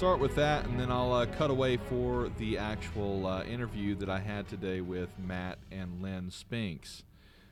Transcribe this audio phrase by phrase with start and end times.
[0.00, 4.08] start with that, and then I'll uh, cut away for the actual uh, interview that
[4.08, 7.02] I had today with Matt and Lynn Spinks.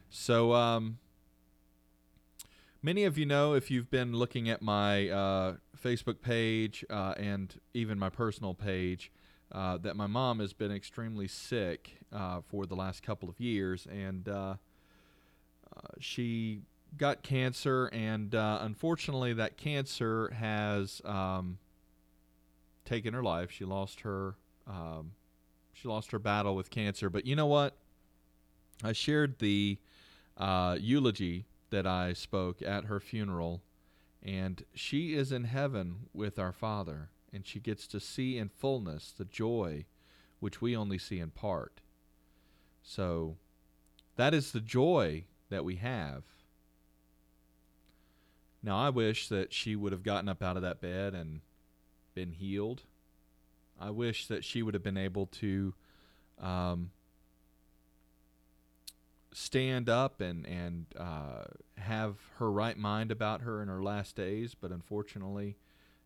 [0.08, 0.96] So, um,
[2.82, 7.60] many of you know if you've been looking at my uh, Facebook page uh, and
[7.74, 9.12] even my personal page
[9.52, 13.86] uh, that my mom has been extremely sick uh, for the last couple of years,
[13.92, 14.26] and
[16.00, 16.62] she
[16.96, 21.58] got cancer, and unfortunately, that cancer has um,
[22.88, 23.50] taken her life.
[23.50, 24.36] She lost her.
[24.66, 25.12] Um,
[25.72, 27.76] she lost her battle with cancer, but you know what?
[28.82, 29.78] I shared the
[30.38, 33.62] eulogy that I spoke at her funeral,
[34.22, 39.12] and she is in heaven with our Father, and she gets to see in fullness
[39.16, 39.84] the joy
[40.40, 41.80] which we only see in part.
[42.82, 43.36] So,
[44.16, 46.24] that is the joy that we have.
[48.62, 51.40] Now, I wish that she would have gotten up out of that bed and
[52.18, 52.82] been healed.
[53.80, 55.72] I wish that she would have been able to
[56.40, 56.90] um,
[59.32, 61.44] stand up and and uh,
[61.76, 65.58] have her right mind about her in her last days, but unfortunately,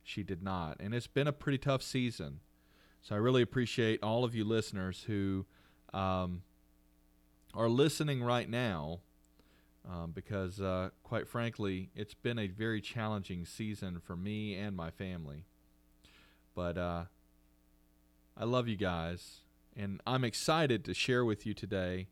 [0.03, 0.77] she did not.
[0.81, 2.41] And it's been a pretty tough season.
[3.00, 5.47] So I really appreciate all of you listeners who
[5.94, 6.43] um,
[7.55, 9.00] are listening right now,
[9.91, 14.91] um, because uh, quite frankly, it's been a very challenging season for me and my
[14.91, 15.47] family.
[16.54, 17.04] But uh,
[18.36, 19.40] I love you guys,
[19.76, 22.08] and I'm excited to share with you today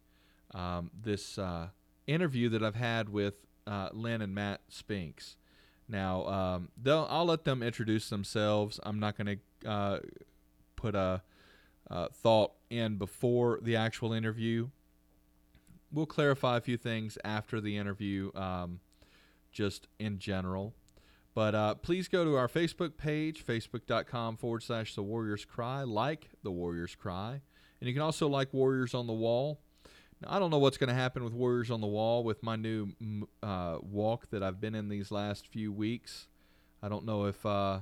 [0.54, 1.68] um, this uh,
[2.06, 3.34] interview that I've had with
[3.66, 5.36] uh, Lynn and Matt Spinks.
[5.88, 8.78] Now, um, I'll let them introduce themselves.
[8.82, 9.98] I'm not going to uh,
[10.76, 11.22] put a
[11.90, 14.68] uh, thought in before the actual interview.
[15.92, 18.78] We'll clarify a few things after the interview, um,
[19.50, 20.74] just in general.
[21.34, 25.84] But uh, please go to our Facebook page, facebook.com forward slash The Warriors Cry.
[25.84, 27.40] Like The Warriors Cry.
[27.80, 29.60] And you can also like Warriors on the Wall.
[30.20, 32.56] Now, I don't know what's going to happen with Warriors on the Wall with my
[32.56, 32.88] new
[33.42, 36.28] uh, walk that I've been in these last few weeks.
[36.82, 37.80] I don't know if uh,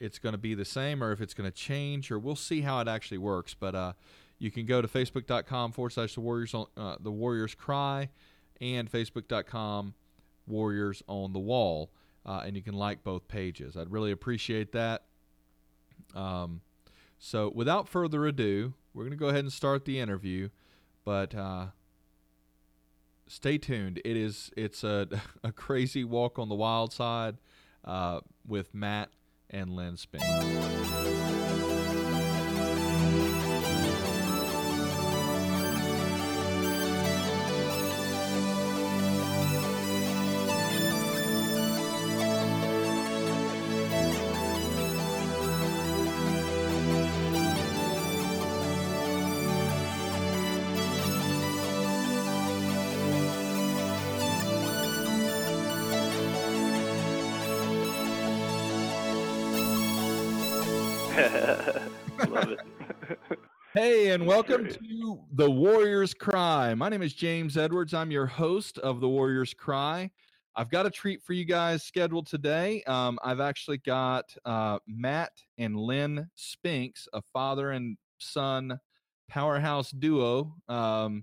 [0.00, 2.62] it's going to be the same or if it's going to change, or we'll see
[2.62, 3.54] how it actually works.
[3.54, 3.92] But uh,
[4.38, 8.08] you can go to facebook.com forward slash the Warriors on uh, the Warriors Cry
[8.60, 9.94] and facebook.com
[10.46, 11.90] Warriors on the Wall,
[12.26, 13.76] uh, and you can like both pages.
[13.76, 15.04] I'd really appreciate that.
[16.14, 16.60] Um,
[17.18, 20.48] so, without further ado, we're going to go ahead and start the interview.
[21.04, 21.66] But uh,
[23.26, 24.00] stay tuned.
[24.04, 25.08] It is it's a
[25.44, 27.36] a crazy walk on the wild side
[27.84, 29.10] uh, with Matt
[29.50, 31.23] and Lynn Spinks.
[63.84, 66.72] Hey, and welcome to The Warriors Cry.
[66.72, 67.92] My name is James Edwards.
[67.92, 70.10] I'm your host of The Warriors Cry.
[70.56, 72.82] I've got a treat for you guys scheduled today.
[72.86, 78.80] Um, I've actually got uh, Matt and Lynn Spinks, a father and son
[79.28, 81.22] powerhouse duo, um,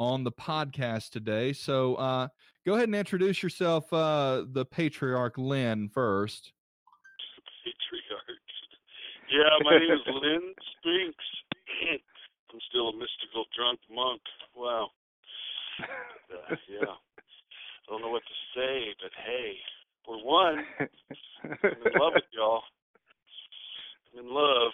[0.00, 1.52] on the podcast today.
[1.52, 2.26] So uh,
[2.66, 6.52] go ahead and introduce yourself, uh, the patriarch Lynn, first.
[7.64, 8.40] Patriarch.
[9.30, 11.24] Yeah, my name is Lynn Spinks.
[12.52, 14.22] I'm still a mystical drunk monk.
[14.56, 14.88] Wow.
[15.80, 16.88] Uh, yeah.
[16.88, 19.54] I don't know what to say, but hey,
[20.08, 20.64] we're one.
[20.80, 22.62] I'm in love with y'all.
[24.12, 24.72] I'm in love.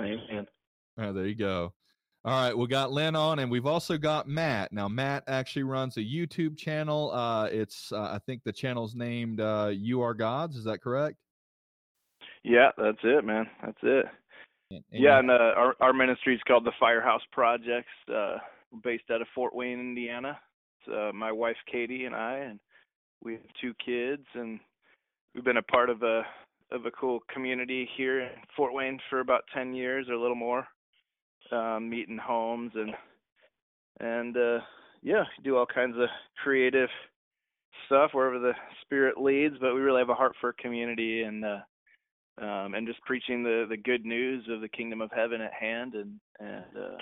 [0.00, 0.46] Amen.
[0.98, 1.72] Oh, there you go.
[2.24, 4.72] All right, we got Lynn on, and we've also got Matt.
[4.72, 7.10] Now, Matt actually runs a YouTube channel.
[7.12, 11.16] Uh, it's uh, I think the channel's named uh, "You Are Gods." Is that correct?
[12.42, 13.46] Yeah, that's it, man.
[13.62, 14.06] That's it.
[14.70, 17.88] And yeah, and uh, our our ministry is called the Firehouse Projects.
[18.12, 18.36] Uh,
[18.82, 20.38] based out of Fort Wayne, Indiana.
[20.80, 22.60] It's uh, my wife Katie and I, and
[23.22, 24.60] we have two kids, and
[25.34, 26.22] we've been a part of a
[26.72, 30.36] of a cool community here in Fort Wayne for about ten years or a little
[30.36, 30.66] more,
[31.52, 32.94] um, meeting homes and
[34.00, 34.58] and uh,
[35.02, 36.08] yeah, do all kinds of
[36.42, 36.88] creative
[37.86, 38.52] stuff wherever the
[38.82, 41.58] spirit leads, but we really have a heart for community and uh,
[42.40, 45.94] um, and just preaching the the good news of the kingdom of heaven at hand
[45.94, 46.98] and and uh,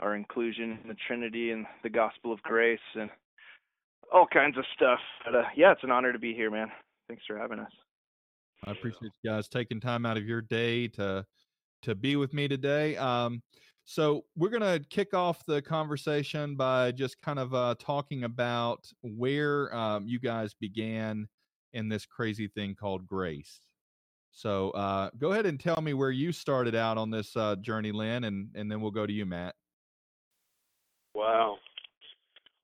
[0.00, 3.10] our inclusion in the Trinity and the gospel of grace and
[4.12, 5.00] all kinds of stuff.
[5.24, 6.68] But uh, yeah, it's an honor to be here, man.
[7.08, 7.72] Thanks for having us.
[8.64, 11.24] I appreciate you guys taking time out of your day to
[11.82, 12.96] to be with me today.
[12.96, 13.42] Um,
[13.84, 19.74] so we're gonna kick off the conversation by just kind of uh, talking about where
[19.74, 21.28] um, you guys began
[21.72, 23.60] in this crazy thing called grace.
[24.36, 27.88] So uh, go ahead and tell me where you started out on this uh, journey,
[27.90, 29.56] Lynn, and and then we'll go to you, Matt.
[31.16, 31.56] Wow.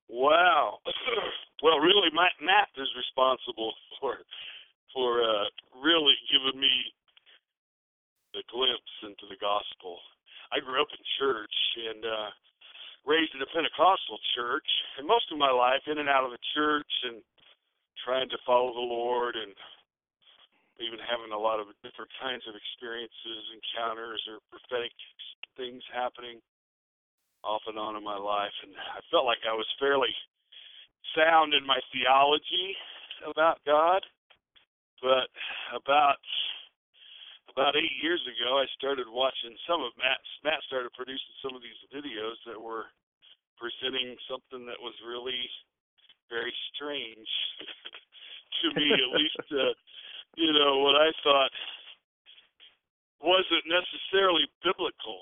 [0.07, 0.77] Wow.
[1.65, 4.21] well, really, Matt, Matt is responsible for
[4.93, 5.49] for uh,
[5.81, 6.69] really giving me
[8.37, 9.97] the glimpse into the gospel.
[10.53, 11.57] I grew up in church
[11.89, 12.29] and uh,
[13.01, 14.69] raised in a Pentecostal church,
[15.01, 17.25] and most of my life in and out of the church and
[18.05, 19.57] trying to follow the Lord and
[20.81, 24.93] even having a lot of different kinds of experiences, encounters, or prophetic
[25.53, 26.41] things happening
[27.43, 30.15] off and on in my life, and I felt like I was fairly
[31.11, 32.73] sound in my theology
[33.27, 34.01] about God.
[35.03, 35.27] But
[35.75, 36.23] about
[37.51, 40.17] about eight years ago, I started watching some of Matt.
[40.47, 42.87] Matt started producing some of these videos that were
[43.59, 45.43] presenting something that was really
[46.31, 47.29] very strange
[48.63, 49.43] to me, at least.
[49.51, 49.75] Uh,
[50.35, 51.51] you know what I thought
[53.21, 55.21] wasn't necessarily biblical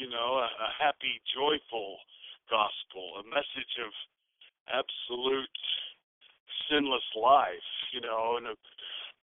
[0.00, 2.00] you know, a, a happy, joyful
[2.48, 3.92] gospel, a message of
[4.72, 5.60] absolute
[6.64, 8.56] sinless life, you know, and a,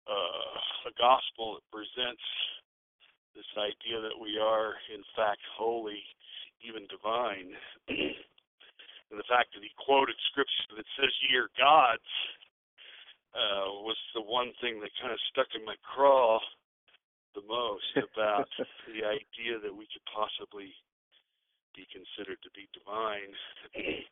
[0.05, 0.53] uh,
[0.85, 2.21] a gospel that presents
[3.33, 6.05] this idea that we are, in fact, holy,
[6.61, 7.57] even divine.
[9.09, 12.05] and the fact that he quoted scripture that says, Ye are gods,
[13.37, 16.41] uh, was the one thing that kind of stuck in my craw
[17.37, 18.49] the most about
[18.89, 20.73] the idea that we could possibly
[21.77, 23.29] be considered to be divine.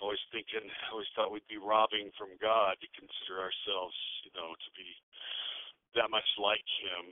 [0.00, 4.56] always thinking, I always thought we'd be robbing from God to consider ourselves, you know,
[4.56, 4.88] to be
[5.96, 7.04] that much like Him.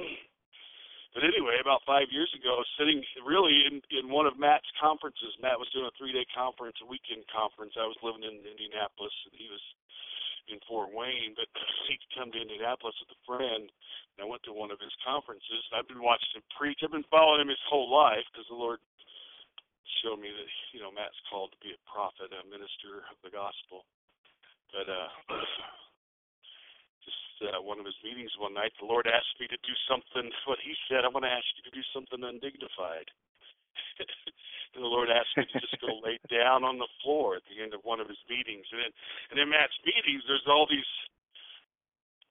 [1.16, 5.36] but anyway, about five years ago, sitting really in in one of Matt's conferences.
[5.40, 7.76] Matt was doing a three day conference, a weekend conference.
[7.76, 9.64] I was living in Indianapolis, and he was
[10.48, 11.48] in Fort Wayne, but
[11.88, 15.62] he'd come to Indianapolis with a friend, and I went to one of his conferences.
[15.70, 16.84] And I've been watching him preach.
[16.84, 18.80] I've been following him his whole life because the Lord
[20.02, 23.32] showed me that you know Matt's called to be a prophet, a minister of the
[23.32, 23.88] gospel.
[24.72, 25.10] But uh,
[27.06, 30.28] just uh, one of his meetings one night, the Lord asked me to do something.
[30.44, 33.08] What he said, I'm going to ask you to do something undignified.
[34.74, 37.62] And the Lord asked me to just go lay down on the floor at the
[37.62, 38.66] end of one of his meetings.
[38.72, 38.90] And in,
[39.30, 40.88] and in Matt's meetings, there's all these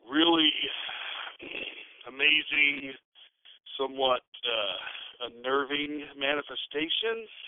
[0.03, 0.51] really
[2.07, 2.93] amazing,
[3.79, 7.29] somewhat uh, unnerving manifestations.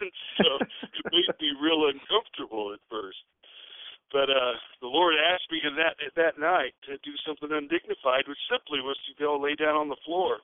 [0.00, 0.10] And
[0.40, 3.22] so it made me real uncomfortable at first.
[4.10, 8.26] But uh, the Lord asked me in that at that night to do something undignified,
[8.26, 10.38] which simply was to go lay down on the floor.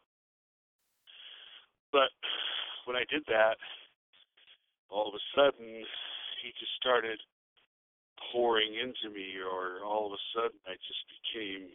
[1.91, 2.13] But
[2.89, 3.61] when I did that,
[4.89, 5.85] all of a sudden
[6.41, 7.21] he just started
[8.33, 11.69] pouring into me, or all of a sudden I just became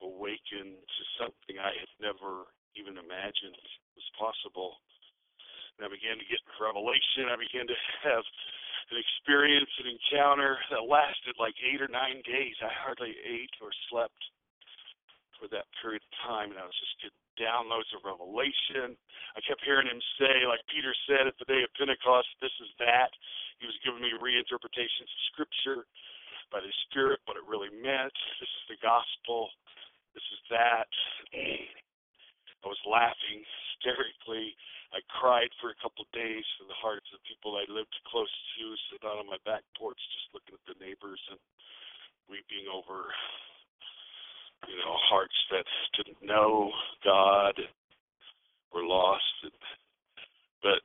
[0.00, 3.60] awakened to something I had never even imagined
[3.92, 4.80] was possible.
[5.76, 7.28] And I began to get revelation.
[7.28, 7.78] I began to
[8.08, 8.24] have
[8.90, 12.56] an experience, an encounter that lasted like eight or nine days.
[12.64, 14.18] I hardly ate or slept
[15.36, 18.96] for that period of time, and I was just getting downloads of revelation.
[19.34, 22.70] I kept hearing him say, like Peter said at the day of Pentecost, this is
[22.78, 23.10] that.
[23.62, 25.86] He was giving me reinterpretations of Scripture
[26.50, 28.14] by the Spirit, what it really meant.
[28.38, 29.50] This is the gospel.
[30.14, 30.90] This is that.
[31.34, 34.54] I was laughing hysterically.
[34.94, 38.30] I cried for a couple of days for the hearts of people I lived close
[38.30, 41.40] to, sitting out on my back porch, just looking at the neighbors and
[42.30, 43.10] weeping over
[44.68, 45.64] you know, hearts that
[45.96, 46.70] didn't know
[47.04, 47.54] God
[48.72, 49.24] were lost.
[50.62, 50.82] But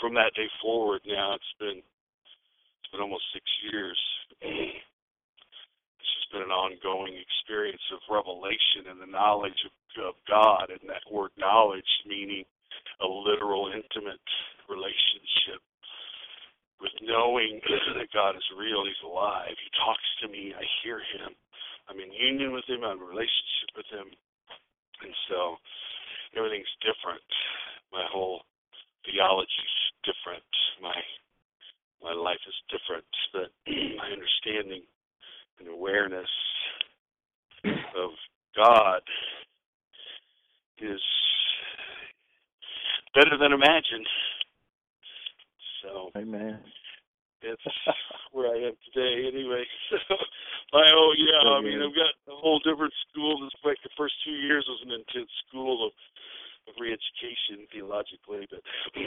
[0.00, 3.98] from that day forward, now it's been it's been almost six years.
[4.40, 9.72] It's just been an ongoing experience of revelation and the knowledge of,
[10.04, 12.44] of God, and that word knowledge meaning
[13.00, 14.22] a literal, intimate
[14.68, 15.60] relationship
[16.80, 17.60] with knowing
[17.96, 21.32] that God is real, He's alive, He talks to me, I hear Him,
[21.88, 22.84] I'm in union with him.
[22.84, 24.08] I'm in relationship with him.
[25.02, 25.56] And so
[26.36, 27.24] everything's different.
[27.92, 28.42] My whole
[29.04, 30.46] theology's different.
[30.80, 30.94] My
[32.02, 33.50] my life is different, but
[33.96, 34.82] my understanding
[35.60, 36.28] and awareness
[37.64, 38.10] of
[38.56, 39.02] God
[40.78, 41.00] is
[43.14, 44.06] better than imagined.
[45.82, 46.58] So, Amen.
[47.42, 47.62] That's
[48.32, 49.64] where I am today, anyway.
[50.08, 53.38] So, I oh yeah, I mean I've got a whole different school.
[53.40, 55.94] This like the first two years was an intense school of
[56.66, 58.60] of re-education theologically, but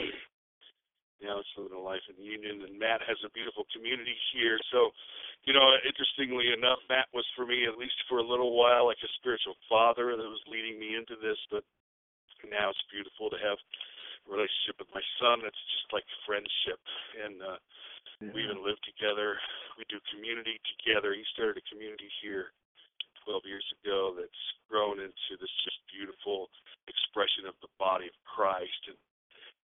[1.22, 2.64] now it's living a life in union.
[2.64, 4.56] And Matt has a beautiful community here.
[4.72, 4.90] So,
[5.44, 9.02] you know, interestingly enough, Matt was for me at least for a little while like
[9.04, 11.62] a spiritual father that was leading me into this, but
[12.48, 15.44] now it's beautiful to have a relationship with my son.
[15.44, 16.80] It's just like friendship
[17.20, 17.42] and.
[17.42, 17.60] uh
[18.20, 18.32] yeah.
[18.32, 19.36] We even live together.
[19.76, 21.12] We do community together.
[21.12, 22.52] He started a community here
[23.28, 26.48] 12 years ago that's grown into this just beautiful
[26.88, 28.82] expression of the body of Christ.
[28.88, 28.98] And,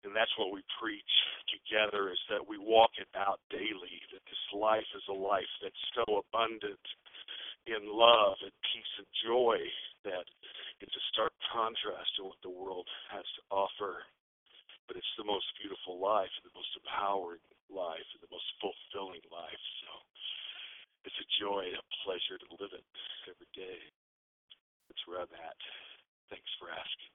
[0.07, 1.13] and that's what we preach
[1.51, 5.85] together is that we walk it out daily, that this life is a life that's
[5.93, 6.81] so abundant
[7.69, 9.59] in love and peace and joy
[10.01, 10.25] that
[10.81, 14.01] it's a stark contrast to what the world has to offer
[14.91, 17.39] but it's the most beautiful life and the most empowering
[17.71, 19.63] life and the most fulfilling life.
[19.79, 19.87] So
[21.07, 22.83] it's a joy, a pleasure to live it
[23.23, 23.79] every day.
[24.91, 25.55] That's where I'm at.
[26.27, 27.07] Thanks for asking.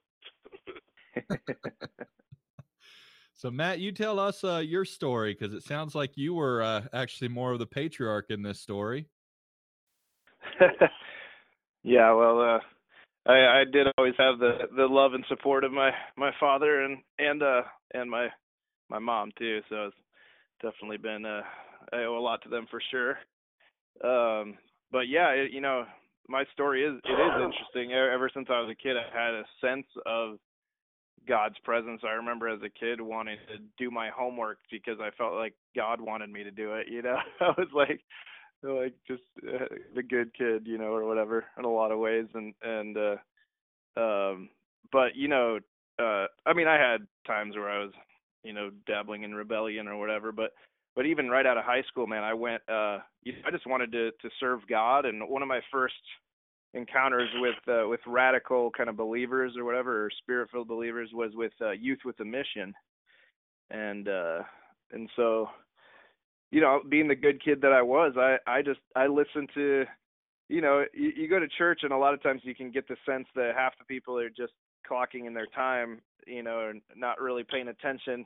[3.35, 6.87] so Matt, you tell us uh, your story because it sounds like you were uh,
[6.95, 9.11] actually more of the patriarch in this story.
[11.83, 12.61] yeah, well, uh,
[13.29, 16.99] I, I did always have the the love and support of my my father and
[17.19, 17.63] and uh
[17.95, 18.29] and my
[18.89, 19.61] my mom too.
[19.69, 19.97] So it's
[20.63, 21.43] definitely been uh
[21.93, 23.19] I owe a lot to them for sure.
[24.05, 24.59] Um,
[24.93, 25.85] but yeah, it, you know,
[26.29, 27.93] my story is it is interesting.
[27.93, 30.39] Ever since I was a kid, I had a sense of
[31.27, 32.03] God's presence.
[32.05, 36.01] I remember as a kid wanting to do my homework because I felt like God
[36.01, 36.87] wanted me to do it.
[36.89, 38.01] You know, I was like,
[38.63, 42.27] like just uh, the good kid, you know, or whatever in a lot of ways.
[42.35, 44.49] And and uh, um,
[44.93, 45.59] but you know,
[45.99, 47.93] uh, I mean, I had times where I was,
[48.45, 50.33] you know, dabbling in rebellion or whatever.
[50.33, 50.53] But
[50.95, 52.63] but even right out of high school, man, I went.
[52.69, 55.95] uh you know, I just wanted to to serve God, and one of my first
[56.75, 61.33] encounters with uh, with radical kind of believers or whatever, or spirit filled believers, was
[61.35, 62.75] with uh, Youth with a Mission,
[63.71, 64.43] and uh
[64.93, 65.49] and so
[66.51, 69.85] you know, being the good kid that I was, I I just I listened to,
[70.49, 72.89] you know, you, you go to church and a lot of times you can get
[72.89, 74.53] the sense that half the people are just
[74.91, 78.25] clocking in their time, you know, and not really paying attention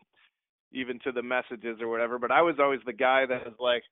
[0.73, 2.19] even to the messages or whatever.
[2.19, 3.83] But I was always the guy that was like,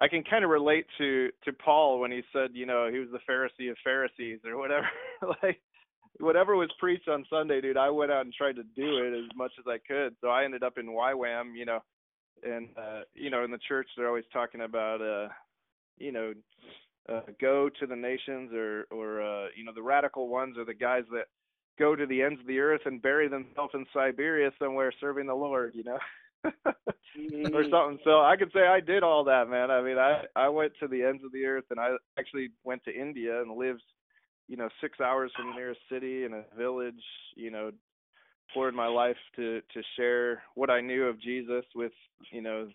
[0.00, 3.08] I can kind of relate to to Paul when he said, you know, he was
[3.12, 4.88] the Pharisee of Pharisees or whatever.
[5.42, 5.60] like
[6.20, 9.36] whatever was preached on Sunday, dude, I went out and tried to do it as
[9.36, 10.14] much as I could.
[10.20, 11.80] So I ended up in YWAM, you know,
[12.42, 15.28] and uh, you know, in the church, they're always talking about, uh,
[15.98, 16.32] you know,
[17.08, 20.74] uh, go to the nations, or or uh, you know, the radical ones are the
[20.74, 21.26] guys that
[21.78, 25.34] go to the ends of the earth and bury themselves in Siberia somewhere serving the
[25.34, 25.98] Lord, you know.
[26.46, 27.54] mm-hmm.
[27.54, 27.98] or something.
[28.04, 29.70] So I could say I did all that, man.
[29.70, 32.84] I mean, I I went to the ends of the earth, and I actually went
[32.84, 33.82] to India and lived,
[34.48, 37.02] you know, six hours from the nearest city in a village,
[37.36, 37.70] you know,
[38.52, 41.92] poured my life to to share what I knew of Jesus with
[42.30, 42.68] you know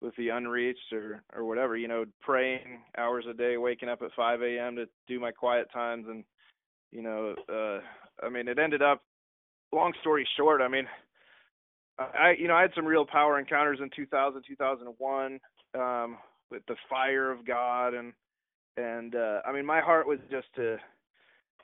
[0.00, 4.12] with the unreached or or whatever you know praying hours a day waking up at
[4.16, 4.76] 5 a.m.
[4.76, 6.24] to do my quiet times and
[6.90, 7.80] you know uh
[8.24, 9.02] I mean it ended up
[9.72, 10.86] long story short I mean
[11.98, 15.40] I you know I had some real power encounters in 2000 2001
[15.74, 16.18] um
[16.50, 18.12] with the fire of God and
[18.76, 20.78] and uh I mean my heart was just to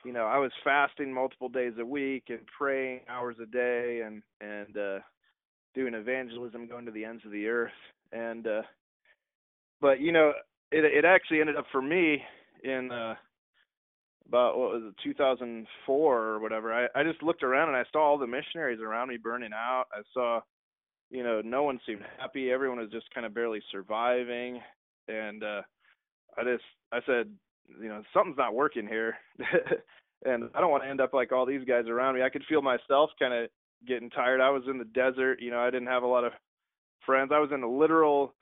[0.05, 4.21] you know, I was fasting multiple days a week and praying hours a day and
[4.41, 4.99] and uh
[5.75, 7.71] doing evangelism going to the ends of the earth.
[8.11, 8.61] And uh
[9.81, 10.33] but you know
[10.71, 12.21] it it actually ended up for me
[12.63, 13.15] in uh
[14.27, 16.73] about what was it 2004 or whatever.
[16.73, 19.85] I I just looked around and I saw all the missionaries around me burning out.
[19.93, 20.41] I saw
[21.09, 22.51] you know no one seemed happy.
[22.51, 24.61] Everyone was just kind of barely surviving.
[25.07, 25.61] And uh
[26.37, 27.31] I just I said
[27.81, 29.15] you know something's not working here.
[30.25, 32.23] And i don't want to end up like all these guys around me.
[32.23, 33.51] I could feel myself kind of
[33.87, 34.41] getting tired.
[34.41, 36.31] I was in the desert you know i didn't have a lot of
[37.05, 37.31] friends.
[37.31, 38.33] I was in a literal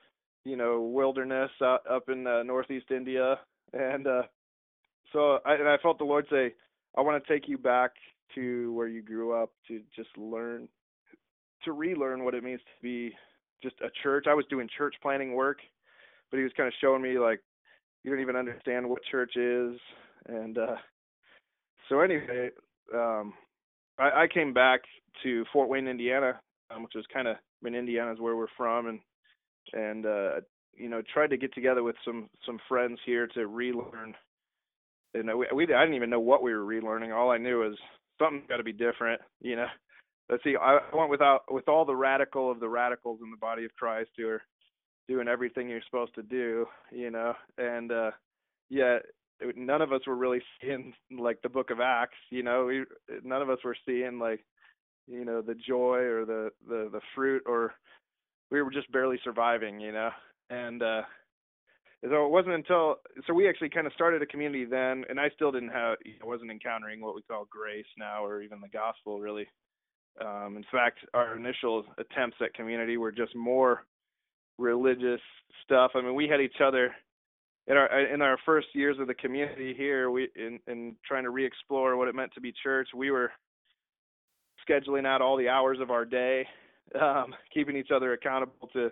[0.46, 3.40] you know wilderness uh, up in uh, northeast india.
[3.74, 4.22] And uh
[5.12, 6.54] so i and i felt the lord say
[6.98, 7.92] i want to take you back
[8.36, 10.70] to where you grew up to just learn
[11.66, 13.14] to relearn what it means to be
[13.62, 14.28] just a church.
[14.30, 15.58] I was doing church planning work
[16.32, 17.42] but he was kind of showing me like
[18.06, 19.80] you don't even understand what church is
[20.28, 20.76] and uh
[21.90, 22.50] so anyway
[22.94, 23.34] um
[24.00, 24.82] i i came back
[25.24, 26.40] to fort wayne indiana
[26.74, 29.00] um, which was kind of i mean indiana is where we're from and
[29.74, 30.42] and uh,
[30.76, 34.14] you know tried to get together with some some friends here to relearn.
[35.14, 37.16] And we, we I didn't even know what we were relearning.
[37.16, 37.78] All I knew was
[38.20, 39.22] something's got to be different.
[39.42, 39.68] You know,
[40.30, 40.56] let's see.
[40.60, 44.10] I went without with all the radical of the radicals in the body of Christ
[44.18, 44.42] who are
[45.08, 46.66] doing everything you're supposed to do.
[46.92, 48.12] You know, and uh
[48.70, 49.00] yeah,
[49.56, 52.66] none of us were really seeing like the book of acts you know?
[52.66, 52.84] We
[53.24, 54.44] none of us were seeing like
[55.08, 57.74] you know the joy or the the the fruit or
[58.52, 60.10] we were just barely surviving you know?
[60.50, 61.02] And uh
[62.04, 65.30] so it wasn't until so we actually kind of started a community then and i
[65.30, 69.20] still didn't have i wasn't encountering what we call grace now or even the gospel
[69.20, 69.48] really.
[70.22, 73.86] Um in fact our initial attempts at community were just more
[74.58, 75.22] religious
[75.64, 76.92] stuff i mean we had each other
[77.68, 81.32] in our in our first years of the community here, we in in trying to
[81.32, 83.32] re-explore what it meant to be church, we were
[84.68, 86.46] scheduling out all the hours of our day,
[87.00, 88.92] um, keeping each other accountable to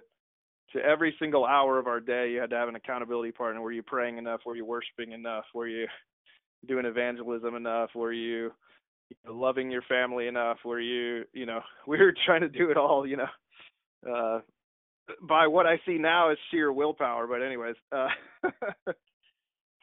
[0.74, 2.32] to every single hour of our day.
[2.32, 3.62] You had to have an accountability partner.
[3.62, 4.42] Were you praying enough?
[4.44, 5.46] Were you worshiping enough?
[5.54, 5.88] Were you
[6.68, 7.92] doing evangelism enough?
[7.94, 8.52] Were you,
[9.10, 10.58] you know, loving your family enough?
[10.66, 14.40] Were you, you know, we were trying to do it all, you know, uh,
[15.28, 17.28] by what I see now is sheer willpower.
[17.28, 18.08] But anyways, uh,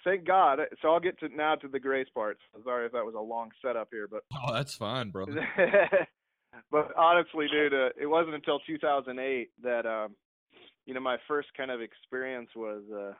[0.04, 0.60] thank God.
[0.82, 2.38] So I'll get to now to the grace part.
[2.64, 5.46] Sorry if that was a long setup here, but oh, that's fine, brother.
[6.70, 10.14] but honestly, dude, uh, it wasn't until 2008 that um,
[10.86, 13.12] you know my first kind of experience was uh,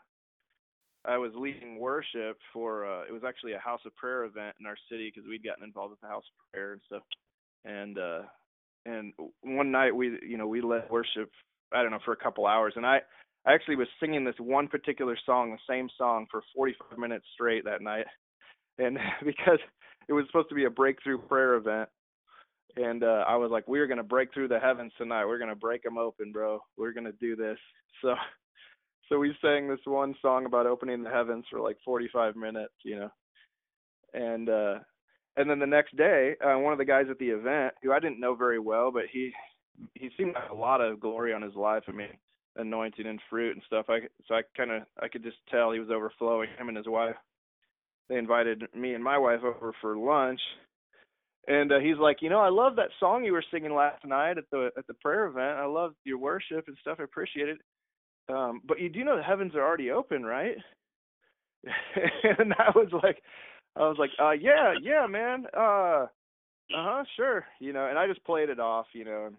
[1.05, 4.67] I was leading worship for uh, it was actually a house of prayer event in
[4.67, 7.03] our city because we'd gotten involved with the house of prayer and stuff.
[7.65, 8.23] And uh,
[8.87, 11.31] and one night we you know we led worship
[11.73, 13.01] I don't know for a couple hours, and I
[13.47, 17.65] I actually was singing this one particular song, the same song, for 45 minutes straight
[17.65, 18.07] that night,
[18.79, 19.59] and because
[20.09, 21.89] it was supposed to be a breakthrough prayer event,
[22.77, 25.25] and uh, I was like, we are gonna break through the heavens tonight.
[25.27, 26.61] We're gonna break them open, bro.
[26.77, 27.59] We're gonna do this.
[28.03, 28.15] So,
[29.11, 32.97] so we sang this one song about opening the heavens for like 45 minutes, you
[32.97, 33.11] know,
[34.15, 34.79] and uh,
[35.37, 38.01] and then the next day, uh, one of the guys at the event, who I
[38.01, 39.33] didn't know very well, but he
[39.95, 41.85] he seemed like a lot of glory on his life.
[41.89, 42.09] I mean,
[42.57, 43.87] anointing and fruit and stuff.
[43.89, 46.49] I so I kind of I could just tell he was overflowing.
[46.59, 47.17] Him and his wife.
[48.09, 50.41] They invited me and my wife over for lunch,
[51.47, 54.39] and uh, he's like, you know, I love that song you were singing last night
[54.39, 55.59] at the at the prayer event.
[55.59, 56.99] I love your worship and stuff.
[57.01, 57.59] I appreciate it.
[58.29, 60.57] Um, but you do know the heavens are already open, right?
[61.65, 63.19] and I was like,
[63.77, 65.47] I was like, uh, yeah, yeah, man.
[65.57, 66.07] Uh,
[66.73, 67.45] uh huh, sure.
[67.59, 69.31] You know, and I just played it off, you know,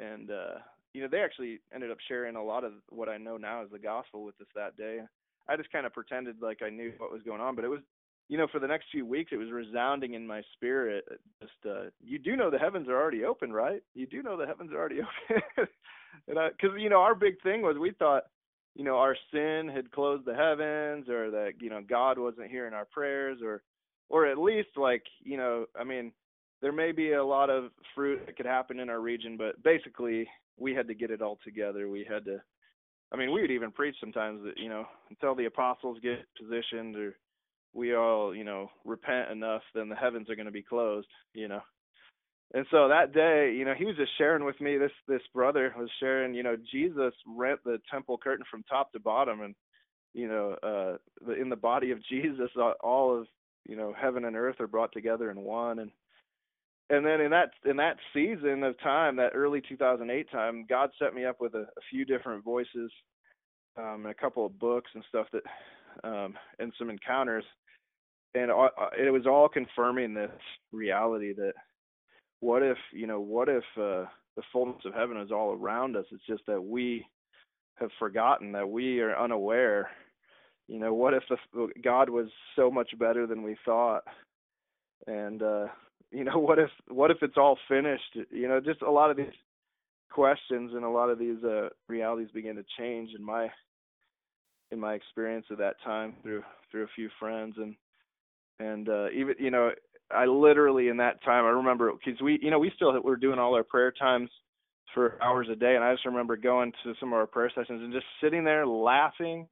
[0.00, 0.58] and uh
[0.94, 3.70] you know they actually ended up sharing a lot of what I know now as
[3.70, 5.00] the gospel with us that day.
[5.48, 7.80] I just kind of pretended like I knew what was going on, but it was
[8.28, 11.04] you know for the next few weeks it was resounding in my spirit
[11.40, 13.82] just uh you do know the heavens are already open, right?
[13.94, 15.00] You do know the heavens are already
[15.30, 15.68] open.
[16.28, 18.24] and cuz you know our big thing was we thought
[18.74, 22.74] you know our sin had closed the heavens or that you know God wasn't hearing
[22.74, 23.62] our prayers or
[24.08, 26.12] or at least like you know I mean
[26.62, 30.26] there may be a lot of fruit that could happen in our region, but basically
[30.56, 31.88] we had to get it all together.
[31.88, 32.40] We had to
[33.12, 36.96] I mean, we would even preach sometimes that, you know, until the apostles get positioned
[36.96, 37.14] or
[37.74, 41.46] we all, you know, repent enough, then the heavens are going to be closed, you
[41.46, 41.60] know.
[42.54, 44.76] And so that day, you know, he was just sharing with me.
[44.76, 49.00] This this brother was sharing, you know, Jesus rent the temple curtain from top to
[49.00, 49.54] bottom, and
[50.12, 52.50] you know, uh, in the body of Jesus,
[52.82, 53.26] all of
[53.66, 55.78] you know, heaven and earth are brought together in one.
[55.78, 55.90] And
[56.92, 61.14] and then in that in that season of time, that early 2008 time, God set
[61.14, 62.92] me up with a, a few different voices,
[63.78, 65.42] um, and a couple of books and stuff that,
[66.06, 67.44] um, and some encounters,
[68.34, 70.30] and all, it was all confirming this
[70.70, 71.54] reality that
[72.40, 74.04] what if you know what if uh,
[74.36, 76.04] the fullness of heaven is all around us?
[76.12, 77.06] It's just that we
[77.76, 79.88] have forgotten that we are unaware.
[80.68, 81.22] You know, what if
[81.54, 84.02] the, God was so much better than we thought?
[85.06, 85.68] And uh
[86.12, 88.16] you know what if what if it's all finished?
[88.30, 89.26] You know just a lot of these
[90.10, 93.48] questions and a lot of these uh realities begin to change in my
[94.70, 97.74] in my experience of that time through through a few friends and
[98.60, 99.70] and uh even you know
[100.10, 103.38] I literally in that time I remember cuz we you know we still were doing
[103.38, 104.30] all our prayer times
[104.94, 107.82] for hours a day and I just remember going to some of our prayer sessions
[107.82, 109.48] and just sitting there laughing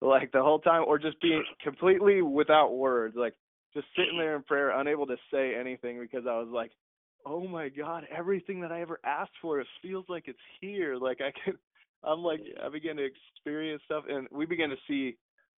[0.00, 3.34] like the whole time or just being completely without words like
[3.74, 6.70] just sitting there in prayer, unable to say anything because I was like,
[7.26, 10.96] oh my God, everything that I ever asked for, it feels like it's here.
[10.96, 11.54] Like I can,
[12.02, 15.16] I'm like, I began to experience stuff, and we began to see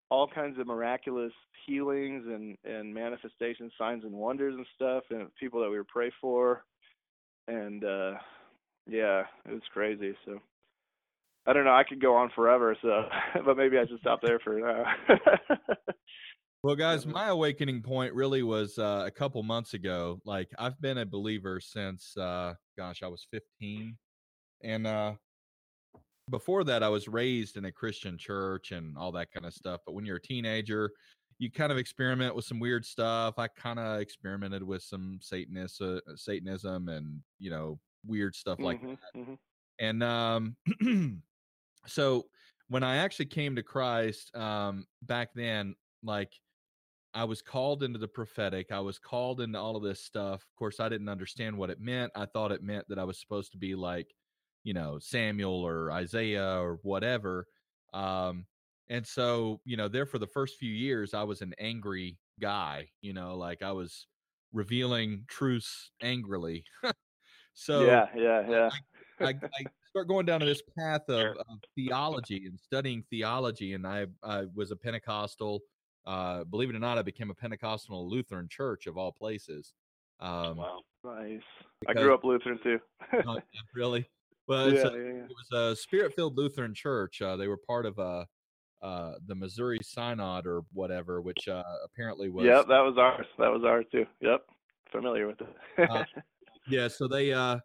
[0.10, 1.34] all kinds of miraculous
[1.66, 6.12] healings and and manifestations, signs and wonders and stuff, and people that we would pray
[6.22, 6.64] for,
[7.48, 8.14] and uh
[8.88, 10.16] yeah, it was crazy.
[10.26, 10.40] So
[11.48, 11.76] I don't know.
[11.76, 13.04] I could go on forever, so
[13.46, 14.86] but maybe I should stop there for now.
[16.66, 20.20] well, guys, my awakening point really was uh, a couple months ago.
[20.26, 23.96] Like I've been a believer since, uh, gosh, I was 15,
[24.64, 25.14] and uh,
[26.32, 29.82] before that, I was raised in a Christian church and all that kind of stuff.
[29.86, 30.90] But when you're a teenager,
[31.38, 33.36] you kind of experiment with some weird stuff.
[33.38, 38.82] I kind of experimented with some Satanist, uh, Satanism and you know weird stuff like
[38.82, 39.22] mm-hmm, that.
[39.22, 39.34] Mm-hmm.
[39.78, 41.22] And um,
[41.86, 42.26] so
[42.70, 46.32] when I actually came to Christ um, back then, like
[47.16, 48.74] I was called into the prophetic.
[48.74, 50.42] I was called into all of this stuff.
[50.42, 52.12] Of course, I didn't understand what it meant.
[52.14, 54.14] I thought it meant that I was supposed to be like,
[54.66, 57.48] you know, Samuel or Isaiah or whatever.
[57.94, 58.46] Um,
[58.90, 62.90] and so, you know, there for the first few years, I was an angry guy,
[63.02, 64.08] you know, like I was
[64.52, 66.66] revealing truths angrily.
[67.54, 68.70] so, yeah, yeah, yeah.
[69.22, 73.74] I, I, I, start going down to this path of, of, theology and studying theology.
[73.74, 75.62] And I, I was a Pentecostal.
[76.06, 79.74] Uh, believe it or not, I became a Pentecostal Lutheran church of all places.
[80.20, 80.80] Um, wow.
[81.04, 81.42] Nice.
[81.88, 82.80] I grew up Lutheran too.
[83.14, 83.36] uh,
[83.76, 84.10] really?
[84.48, 85.24] Well, yeah, a, yeah, yeah.
[85.24, 87.22] it was a spirit-filled Lutheran church.
[87.22, 88.28] Uh, they were part of a
[88.82, 92.46] uh, the Missouri Synod or whatever, which uh, apparently was.
[92.46, 93.26] Yep, that was ours.
[93.40, 94.06] That was ours too.
[94.22, 94.46] Yep,
[94.92, 95.90] familiar with it.
[95.90, 96.04] uh,
[96.70, 97.58] yeah, so they, uh,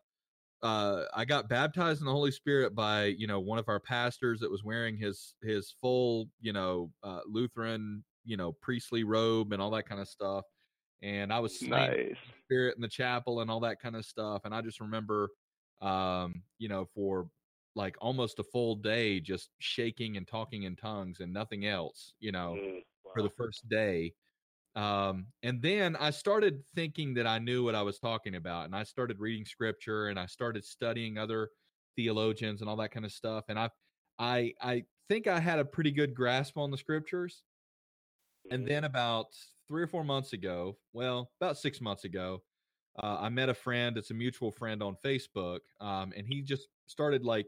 [0.63, 4.41] uh, I got baptized in the Holy Spirit by you know one of our pastors
[4.41, 9.61] that was wearing his his full you know uh, Lutheran you know priestly robe and
[9.61, 10.45] all that kind of stuff,
[11.03, 14.55] and I was nice spirit in the chapel and all that kind of stuff, and
[14.55, 15.31] I just remember,
[15.81, 17.29] um, you know, for
[17.77, 22.33] like almost a full day just shaking and talking in tongues and nothing else you
[22.33, 23.13] know mm, wow.
[23.15, 24.13] for the first day
[24.77, 28.75] um, and then i started thinking that i knew what i was talking about and
[28.75, 31.49] i started reading scripture and i started studying other
[31.97, 33.69] theologians and all that kind of stuff and i
[34.19, 37.43] i i think i had a pretty good grasp on the scriptures
[38.51, 38.69] and mm-hmm.
[38.69, 39.27] then about
[39.69, 42.43] three or four months ago well about six months ago
[43.03, 43.97] uh, I met a friend.
[43.97, 47.47] It's a mutual friend on Facebook, um, and he just started like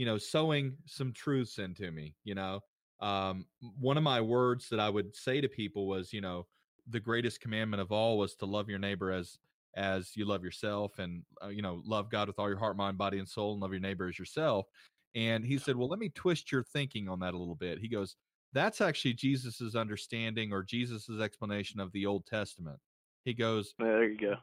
[0.00, 2.60] you know, sowing some truths into me, you know.
[3.00, 3.44] Um,
[3.78, 6.46] one of my words that I would say to people was, you know,
[6.88, 9.38] the greatest commandment of all was to love your neighbor as
[9.76, 12.98] as you love yourself and uh, you know love god with all your heart mind
[12.98, 14.66] body and soul and love your neighbor as yourself
[15.14, 17.86] and he said well let me twist your thinking on that a little bit he
[17.86, 18.16] goes
[18.52, 22.78] that's actually jesus's understanding or jesus's explanation of the old testament
[23.24, 24.34] he goes there you go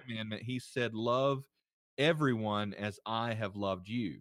[0.00, 1.44] commandment he said love
[1.98, 4.20] everyone as i have loved you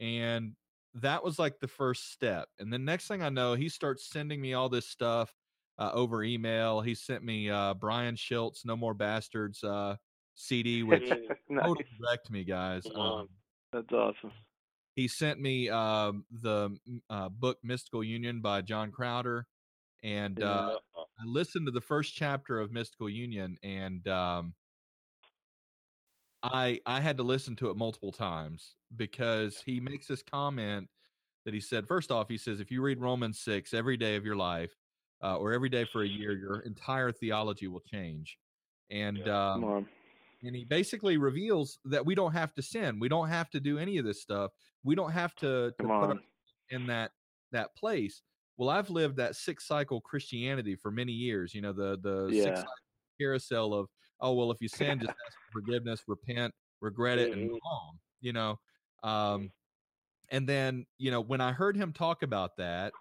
[0.00, 0.54] and
[0.94, 2.48] that was like the first step.
[2.58, 5.32] And the next thing I know, he starts sending me all this stuff
[5.78, 6.80] uh, over email.
[6.80, 9.96] He sent me uh, Brian Schiltz, No More Bastards uh,
[10.34, 11.08] CD, which
[11.48, 11.66] nice.
[11.66, 12.86] totally wrecked me, guys.
[12.94, 13.28] Um,
[13.72, 14.32] That's awesome.
[14.96, 16.76] He sent me um, the
[17.08, 19.46] uh, book Mystical Union by John Crowder,
[20.02, 20.76] and uh.
[20.96, 24.54] I listened to the first chapter of Mystical Union, and um,
[26.42, 30.88] I I had to listen to it multiple times because he makes this comment
[31.44, 34.24] that he said first off he says if you read Romans 6 every day of
[34.24, 34.74] your life
[35.22, 38.38] uh, or every day for a year your entire theology will change.
[38.90, 39.86] And um,
[40.42, 43.78] and he basically reveals that we don't have to sin we don't have to do
[43.78, 44.50] any of this stuff
[44.84, 46.18] we don't have to, to put
[46.70, 47.10] in that
[47.52, 48.22] that place.
[48.56, 52.44] Well I've lived that six cycle Christianity for many years you know the the yeah.
[52.44, 52.62] six
[53.20, 53.88] carousel of
[54.20, 57.98] oh well if you sin just ask for forgiveness repent regret it and move on
[58.22, 58.58] you know
[59.02, 59.50] um
[60.30, 62.92] and then you know when i heard him talk about that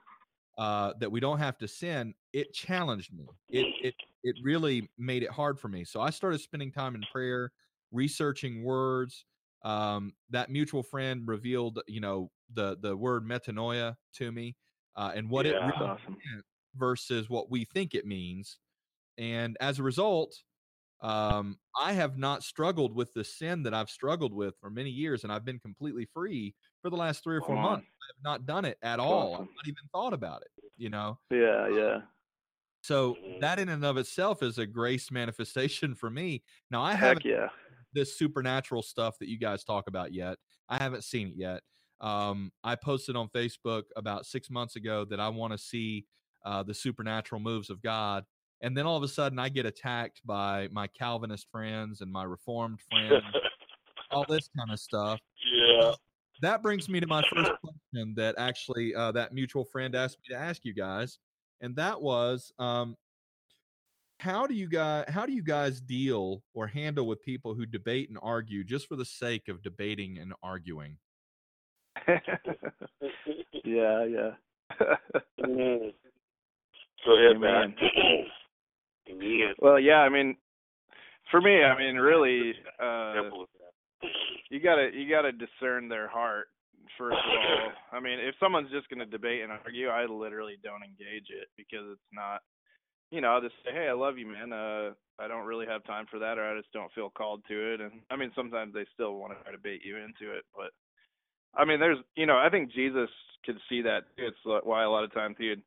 [0.58, 3.26] uh that we don't have to sin it challenged me.
[3.50, 7.02] It it it really made it hard for me so i started spending time in
[7.12, 7.52] prayer
[7.92, 9.26] researching words
[9.64, 14.56] um that mutual friend revealed you know the the word metanoia to me
[14.96, 16.18] uh and what yeah, it really awesome.
[16.76, 18.60] versus what we think it means
[19.18, 20.36] and as a result
[21.02, 25.24] um, I have not struggled with the sin that I've struggled with for many years,
[25.24, 27.88] and I've been completely free for the last three or four months.
[27.88, 29.36] I have not done it at all.
[29.36, 30.50] I've not even thought about it.
[30.78, 31.18] You know.
[31.32, 31.98] Yeah, yeah.
[32.82, 36.44] So that in and of itself is a grace manifestation for me.
[36.72, 37.48] Now I haven't yeah.
[37.94, 40.38] this supernatural stuff that you guys talk about yet.
[40.70, 41.62] I haven't seen it yet.
[42.02, 46.06] Um, I posted on Facebook about six months ago that I want to see
[46.46, 48.24] uh, the supernatural moves of God
[48.62, 52.24] and then all of a sudden I get attacked by my Calvinist friends and my
[52.24, 53.24] Reformed friends,
[54.12, 55.20] all this kind of stuff.
[55.52, 55.94] Yeah.
[56.42, 60.36] That brings me to my first question that actually uh, that mutual friend asked me
[60.36, 61.18] to ask you guys,
[61.62, 62.96] and that was, um,
[64.20, 68.10] how do you guys how do you guys deal or handle with people who debate
[68.10, 70.98] and argue just for the sake of debating and arguing?
[72.08, 74.32] yeah, yeah.
[75.42, 75.94] mm.
[77.06, 77.42] Go ahead, Amen.
[77.42, 77.76] man.
[79.10, 79.54] Amen.
[79.60, 80.36] Well, yeah, I mean,
[81.32, 84.10] for me, I mean, really, uh, Example of that.
[84.50, 86.48] you gotta you gotta discern their heart
[86.98, 87.72] first of all.
[87.92, 91.86] I mean, if someone's just gonna debate and argue, I literally don't engage it because
[91.92, 92.42] it's not.
[93.12, 94.54] You know, I'll just say, hey, I love you, man.
[94.54, 97.74] Uh, I don't really have time for that, or I just don't feel called to
[97.74, 97.82] it.
[97.82, 100.70] And I mean, sometimes they still want to try to bait you into it, but
[101.56, 103.10] I mean, there's, you know, I think Jesus
[103.46, 104.04] could see that.
[104.18, 105.62] It's why a lot of times he'd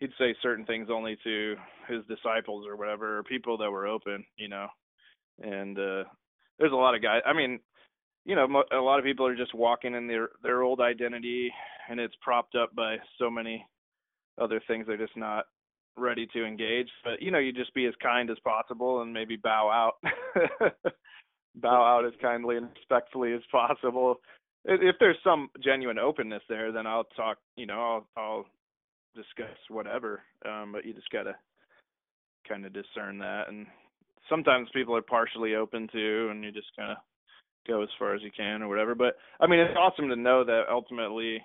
[0.00, 1.56] he'd say certain things only to
[1.88, 4.68] his disciples or whatever, or people that were open, you know.
[5.42, 6.04] And uh
[6.58, 7.20] there's a lot of guys.
[7.26, 7.60] I mean,
[8.24, 11.50] you know, a lot of people are just walking in their their old identity,
[11.88, 13.66] and it's propped up by so many
[14.40, 14.86] other things.
[14.86, 15.46] They're just not
[15.96, 16.88] ready to engage.
[17.04, 20.12] But you know, you just be as kind as possible, and maybe bow out,
[21.56, 24.16] bow out as kindly and respectfully as possible.
[24.64, 27.38] If there's some genuine openness there, then I'll talk.
[27.56, 27.80] You know,
[28.16, 28.46] I'll I'll
[29.14, 30.22] discuss whatever.
[30.44, 31.36] Um, but you just gotta
[32.48, 33.66] kind of discern that, and
[34.28, 36.98] sometimes people are partially open to, and you just kind of
[37.68, 38.94] go as far as you can or whatever.
[38.94, 41.42] But I mean, it's awesome to know that ultimately,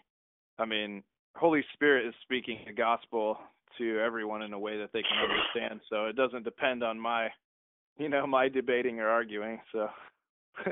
[0.58, 1.04] I mean,
[1.36, 3.38] Holy Spirit is speaking the gospel
[3.78, 5.82] to everyone in a way that they can understand.
[5.90, 7.30] So it doesn't depend on my,
[7.98, 9.60] you know, my debating or arguing.
[9.72, 9.88] So,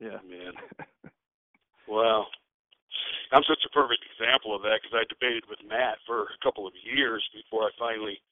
[0.00, 0.18] yeah.
[0.26, 0.52] Man.
[1.88, 2.26] Wow.
[3.32, 6.66] I'm such a perfect example of that because I debated with Matt for a couple
[6.66, 8.22] of years before I finally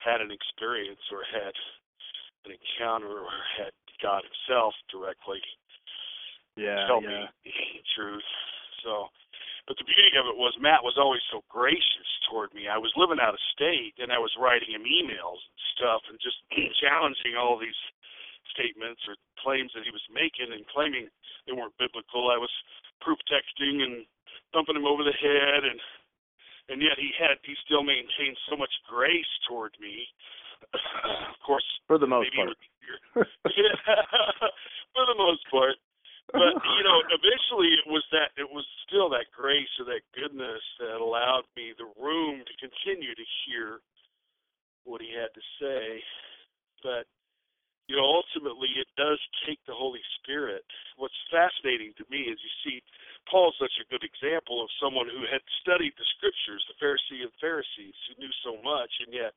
[0.00, 1.56] had an experience or had
[2.44, 5.40] an encounter or had God Himself directly
[6.56, 6.86] Yeah.
[6.86, 7.08] tell yeah.
[7.08, 8.26] me the truth.
[8.82, 9.08] So,
[9.66, 12.68] but the beauty of it was Matt was always so gracious toward me.
[12.68, 16.20] I was living out of state and I was writing him emails and stuff and
[16.20, 16.36] just
[16.84, 17.76] challenging all these
[18.52, 21.08] statements or claims that he was making and claiming
[21.48, 22.28] they weren't biblical.
[22.30, 22.52] I was
[23.00, 24.04] proof texting and
[24.52, 25.80] thumping him over the head and
[26.68, 30.08] and yet he had he still maintained so much grace toward me.
[30.72, 32.48] of course, For the most part.
[32.48, 33.28] was-
[34.94, 35.76] for the most part.
[36.34, 40.62] But you know, eventually it was that it was still that grace or that goodness
[40.82, 43.78] that allowed me the room to continue to hear
[44.82, 46.02] what he had to say.
[46.82, 47.06] But
[47.86, 50.64] you know, ultimately it does take the Holy Spirit.
[50.96, 52.76] What's fascinating to me is you see
[53.28, 57.32] Paul's such a good example of someone who had studied the scriptures, the Pharisee of
[57.40, 59.36] Pharisees, who knew so much, and yet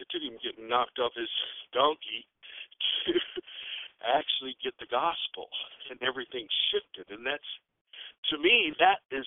[0.00, 1.30] it took him getting knocked off his
[1.72, 2.24] donkey
[3.06, 3.12] to
[4.04, 5.48] actually get the gospel
[5.90, 7.50] and everything shifted and that's
[8.30, 9.26] to me that is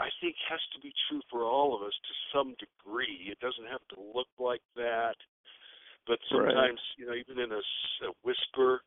[0.00, 3.28] I think has to be true for all of us to some degree.
[3.28, 5.12] It doesn't have to look like that,
[6.08, 6.48] but Right.
[6.56, 8.80] sometimes you know even in a, s- a whisper,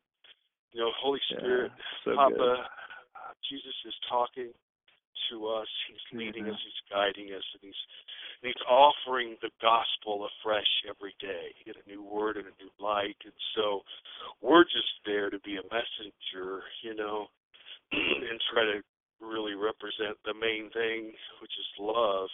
[0.73, 1.69] you know, Holy Spirit,
[2.03, 2.57] so Papa, good.
[3.45, 4.49] Jesus is talking
[5.29, 5.67] to us.
[5.87, 6.53] He's leading Mhm.
[6.53, 6.61] us.
[6.63, 7.85] He's guiding us, and he's
[8.41, 12.71] and he's offering the gospel afresh every day in a new word and a new
[12.77, 13.15] light.
[13.23, 13.85] And so
[14.41, 17.29] we're just there to be a messenger, you know,
[17.91, 18.83] and try to
[19.21, 22.29] really represent the main thing, which is love.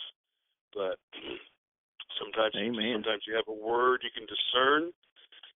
[0.73, 0.97] But
[2.19, 2.93] sometimes, Amen.
[2.95, 4.91] sometimes you have a word you can discern.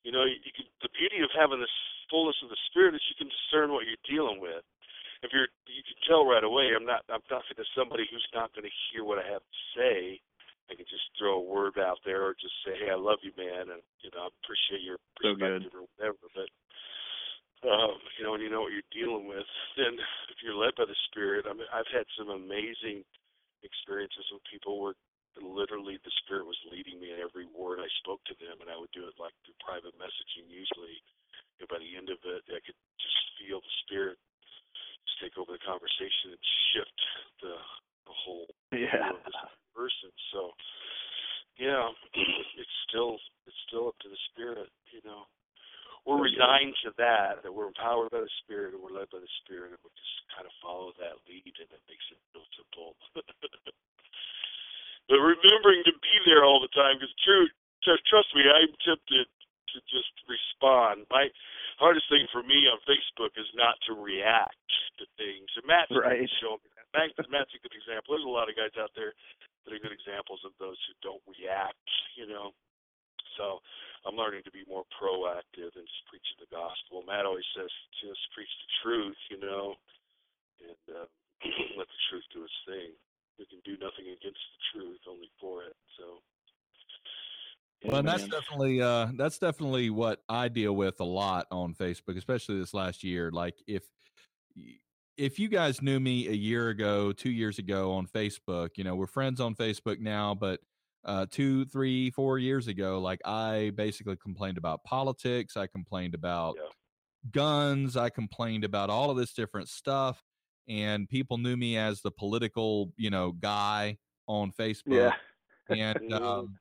[0.04, 0.66] You know, you, you can.
[0.82, 1.72] The beauty of having this
[2.10, 4.64] fullness of the Spirit is you can discern what you're dealing with.
[5.24, 6.76] If you're, you can tell right away.
[6.76, 7.08] I'm not.
[7.08, 10.20] I'm talking to somebody who's not going to hear what I have to say.
[10.68, 13.32] I can just throw a word out there, or just say, "Hey, I love you,
[13.40, 16.20] man," and you know, I appreciate your So perspective or whatever.
[16.36, 16.52] But
[17.64, 19.48] um, you know, and you know what you're dealing with.
[19.80, 19.96] Then,
[20.28, 23.08] if you're led by the Spirit, I mean, I've had some amazing
[23.64, 24.96] experiences with people where
[25.40, 28.76] literally the Spirit was leading me in every word I spoke to them, and I
[28.76, 31.00] would do it like through private messaging usually.
[31.64, 34.20] And by the end of it, I could just feel the Spirit
[35.24, 36.44] take over the conversation and
[36.76, 37.00] shift
[37.40, 37.56] the
[38.04, 39.16] the whole Yeah.
[39.72, 40.12] person.
[40.36, 40.52] So,
[41.58, 41.88] yeah,
[42.60, 43.16] it's still
[43.48, 45.24] it's still up to the Spirit, you know
[46.06, 49.34] we're resigned to that, that we're empowered by the Spirit and we're led by the
[49.44, 52.96] Spirit, and we just kind of follow that lead, and it makes it real simple.
[55.08, 57.48] but remembering to be there all the time, because true,
[58.12, 61.08] trust me, I'm tempted to just respond.
[61.08, 61.32] My
[61.80, 64.58] hardest thing for me on Facebook is not to react
[65.00, 65.50] to things.
[65.58, 66.30] And Matt's Right.
[66.40, 66.88] show me that.
[66.94, 68.14] Matt, Matt's a good example.
[68.16, 69.14] There's a lot of guys out there
[69.66, 72.54] that are good examples of those who don't react, you know.
[73.38, 73.62] So
[74.06, 77.02] I'm learning to be more proactive and just preaching the gospel.
[77.04, 79.76] Matt always says, just preach the truth, you know,
[80.62, 81.08] and uh,
[81.78, 82.94] let the truth do its thing.
[83.40, 85.76] We can do nothing against the truth, only for it.
[85.98, 86.22] So.
[87.86, 92.18] Well, and that's definitely uh that's definitely what I deal with a lot on Facebook,
[92.18, 93.32] especially this last year.
[93.32, 93.84] Like if
[95.18, 98.96] if you guys knew me a year ago, two years ago on Facebook, you know,
[98.96, 100.60] we're friends on Facebook now, but
[101.06, 105.58] uh, two, three, four years ago, like I basically complained about politics.
[105.58, 106.70] I complained about yeah.
[107.32, 107.98] guns.
[107.98, 110.24] I complained about all of this different stuff.
[110.68, 114.82] And people knew me as the political, you know, guy on Facebook.
[114.86, 115.14] Yeah.
[115.70, 116.56] and um,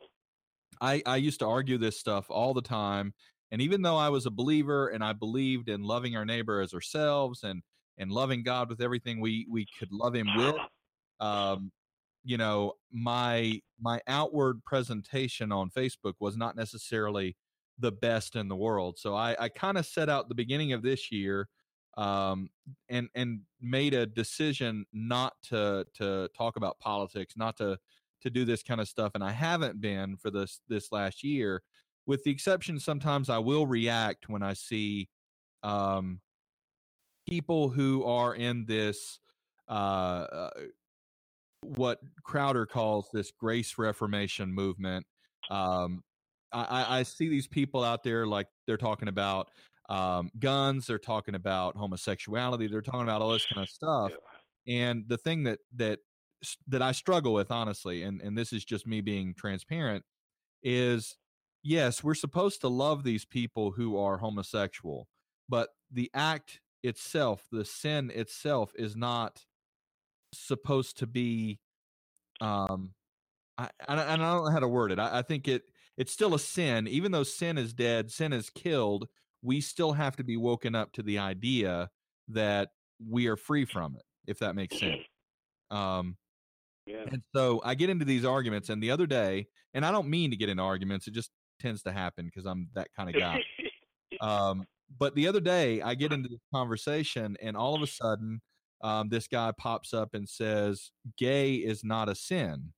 [0.83, 3.15] I, I used to argue this stuff all the time.
[3.53, 6.75] And even though I was a believer and I believed in loving our neighbor as
[6.75, 7.63] ourselves and
[7.99, 10.57] and loving God with everything we we could love Him with,
[11.21, 11.71] um,
[12.25, 17.37] you know, my my outward presentation on Facebook was not necessarily
[17.79, 18.99] the best in the world.
[18.99, 21.49] So I, I kind of set out the beginning of this year
[21.97, 22.49] um,
[22.89, 27.79] and and made a decision not to to talk about politics, not to
[28.23, 31.63] to do this kind of stuff, and I haven't been for this this last year,
[32.07, 35.09] with the exception sometimes I will react when I see
[35.63, 36.21] um,
[37.29, 39.19] people who are in this
[39.69, 40.51] uh, uh,
[41.63, 45.07] what Crowder calls this grace reformation movement.
[45.51, 46.03] Um,
[46.53, 49.49] I, I, see these people out there like they're talking about
[49.89, 54.13] um, guns, they're talking about homosexuality, they're talking about all this kind of stuff.
[54.67, 54.83] Yeah.
[54.83, 56.01] And the thing that that
[56.69, 60.05] that I struggle with, honestly, and and this is just me being transparent,
[60.63, 61.17] is
[61.63, 65.09] yes, we're supposed to love these people who are homosexual,
[65.49, 69.45] but the act itself, the sin itself, is not
[70.35, 71.61] supposed to be
[72.41, 72.91] um
[73.59, 74.99] I, I, I don't know how to word it.
[74.99, 75.63] I, I think it
[75.97, 79.09] it's still a sin, even though sin is dead, sin is killed.
[79.43, 81.91] We still have to be woken up to the idea
[82.29, 82.71] that
[83.07, 85.03] we are free from it, if that makes sense.
[85.71, 86.19] Um,
[86.87, 87.05] yeah.
[87.11, 90.31] And so I get into these arguments, and the other day, and I don't mean
[90.31, 93.43] to get into arguments, it just tends to happen because I'm that kind of guy.
[94.21, 94.65] um,
[94.99, 98.41] but the other day, I get into this conversation, and all of a sudden,
[98.83, 102.73] um, this guy pops up and says, gay is not a sin.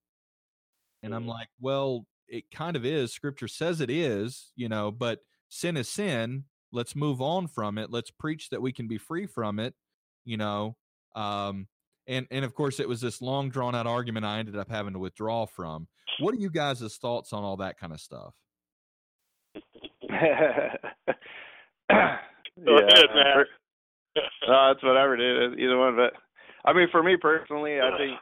[1.03, 1.29] And I'm mm.
[1.29, 3.13] like, well, it kind of is.
[3.13, 6.45] Scripture says it is, you know, but sin is sin.
[6.73, 7.91] Let's move on from it.
[7.91, 9.75] Let's preach that we can be free from it,
[10.25, 10.77] you know.
[11.15, 11.69] Um,
[12.07, 14.93] and and of course, it was this long drawn out argument I ended up having
[14.93, 15.89] to withdraw from.
[16.21, 18.35] What are you guys' thoughts on all that kind of stuff?
[20.11, 20.77] yeah,
[21.89, 23.47] ahead,
[24.47, 25.59] no, it's whatever, dude.
[25.59, 26.13] Either one, but
[26.65, 28.19] I mean, for me personally, I think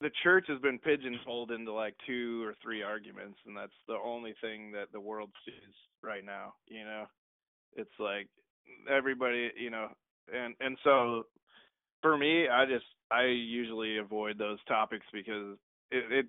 [0.00, 4.34] the church has been pigeonholed into like two or three arguments, and that's the only
[4.40, 6.54] thing that the world sees right now.
[6.68, 7.04] You know,
[7.76, 8.28] it's like
[8.90, 9.88] everybody, you know,
[10.34, 11.24] and and so
[12.04, 15.56] for me, I just I usually avoid those topics because
[15.90, 16.26] it, it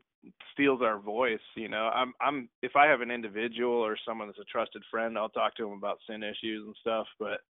[0.54, 1.44] steals our voice.
[1.58, 5.18] You know, I'm I'm if I have an individual or someone that's a trusted friend,
[5.18, 7.42] I'll talk to them about sin issues and stuff, but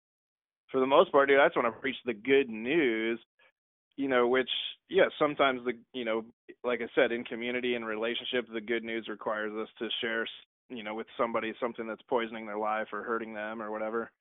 [0.71, 3.19] for the most part, dude, I just want to preach the good news,
[3.97, 4.49] you know, which,
[4.89, 6.25] yeah, sometimes the, you know,
[6.63, 10.25] like I said, in community and relationship, the good news requires us to share,
[10.69, 14.11] you know, with somebody something that's poisoning their life or hurting them or whatever.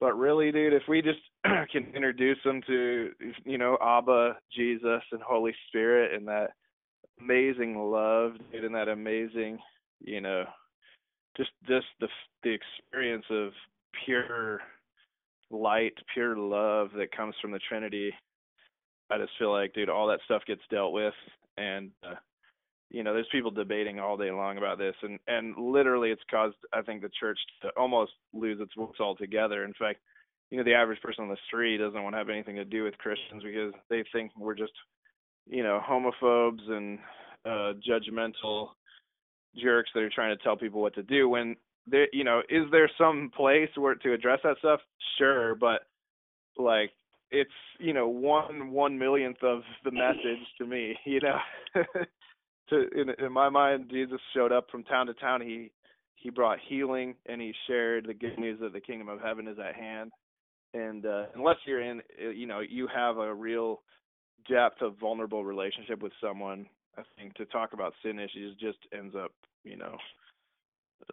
[0.00, 3.10] But really, dude, if we just can introduce them to,
[3.44, 6.50] you know, Abba, Jesus, and Holy Spirit and that
[7.20, 9.58] amazing love, dude, and that amazing,
[10.00, 10.44] you know,
[11.36, 12.08] just just the
[12.42, 13.52] the experience of
[14.04, 14.60] pure
[15.50, 18.12] light, pure love that comes from the Trinity.
[19.10, 21.14] I just feel like, dude, all that stuff gets dealt with,
[21.58, 22.14] and uh,
[22.90, 26.56] you know, there's people debating all day long about this, and and literally, it's caused
[26.72, 29.64] I think the church to almost lose its voice altogether.
[29.64, 30.00] In fact,
[30.50, 32.84] you know, the average person on the street doesn't want to have anything to do
[32.84, 34.72] with Christians because they think we're just,
[35.46, 36.98] you know, homophobes and
[37.44, 38.70] uh, judgmental
[39.56, 42.64] jerks that are trying to tell people what to do when there you know is
[42.70, 44.80] there some place where to address that stuff
[45.18, 45.82] sure but
[46.56, 46.90] like
[47.30, 51.38] it's you know one one millionth of the message to me you know
[52.70, 55.70] to in, in my mind jesus showed up from town to town he
[56.14, 59.58] he brought healing and he shared the good news that the kingdom of heaven is
[59.58, 60.10] at hand
[60.74, 63.82] and uh unless you're in uh, you know you have a real
[64.48, 66.66] depth of vulnerable relationship with someone
[66.96, 69.32] i think to talk about sin issues just ends up
[69.64, 69.96] you know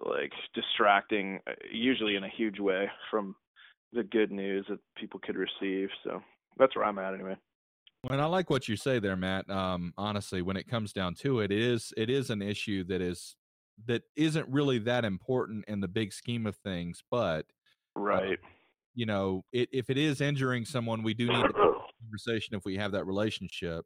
[0.06, 3.36] like distracting, uh, usually in a huge way from
[3.94, 5.90] the good news that people could receive.
[6.04, 6.22] So
[6.58, 7.36] that's where I'm at anyway.
[8.04, 9.50] Well, I like what you say there, Matt.
[9.50, 13.02] Um, honestly, when it comes down to it, it is it is an issue that
[13.02, 13.36] is
[13.86, 17.46] that isn't really that important in the big scheme of things, but
[17.96, 18.34] uh, right.
[18.34, 18.48] Uh,
[18.96, 21.52] you know, it, if it is injuring someone, we do need a
[22.02, 23.86] conversation if we have that relationship.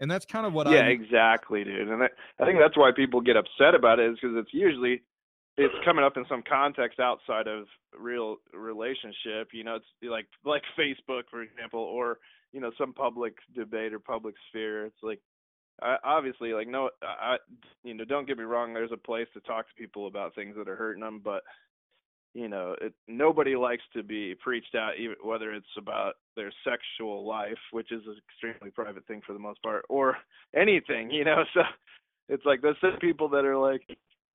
[0.00, 1.88] And that's kind of what yeah, I exactly, dude.
[1.88, 2.08] And I,
[2.40, 5.02] I think that's why people get upset about it is because it's usually
[5.56, 7.66] it's coming up in some context outside of
[7.98, 9.48] real relationship.
[9.52, 12.18] You know, it's like like Facebook, for example, or
[12.52, 14.86] you know some public debate or public sphere.
[14.86, 15.20] It's like
[15.82, 17.36] I, obviously like no, uh, I
[17.84, 18.74] you know don't get me wrong.
[18.74, 21.42] There's a place to talk to people about things that are hurting them, but
[22.34, 27.26] you know it, nobody likes to be preached at, even whether it's about their sexual
[27.26, 30.16] life, which is an extremely private thing for the most part, or
[30.54, 31.10] anything.
[31.10, 31.62] You know, so
[32.28, 33.82] it's like those people that are like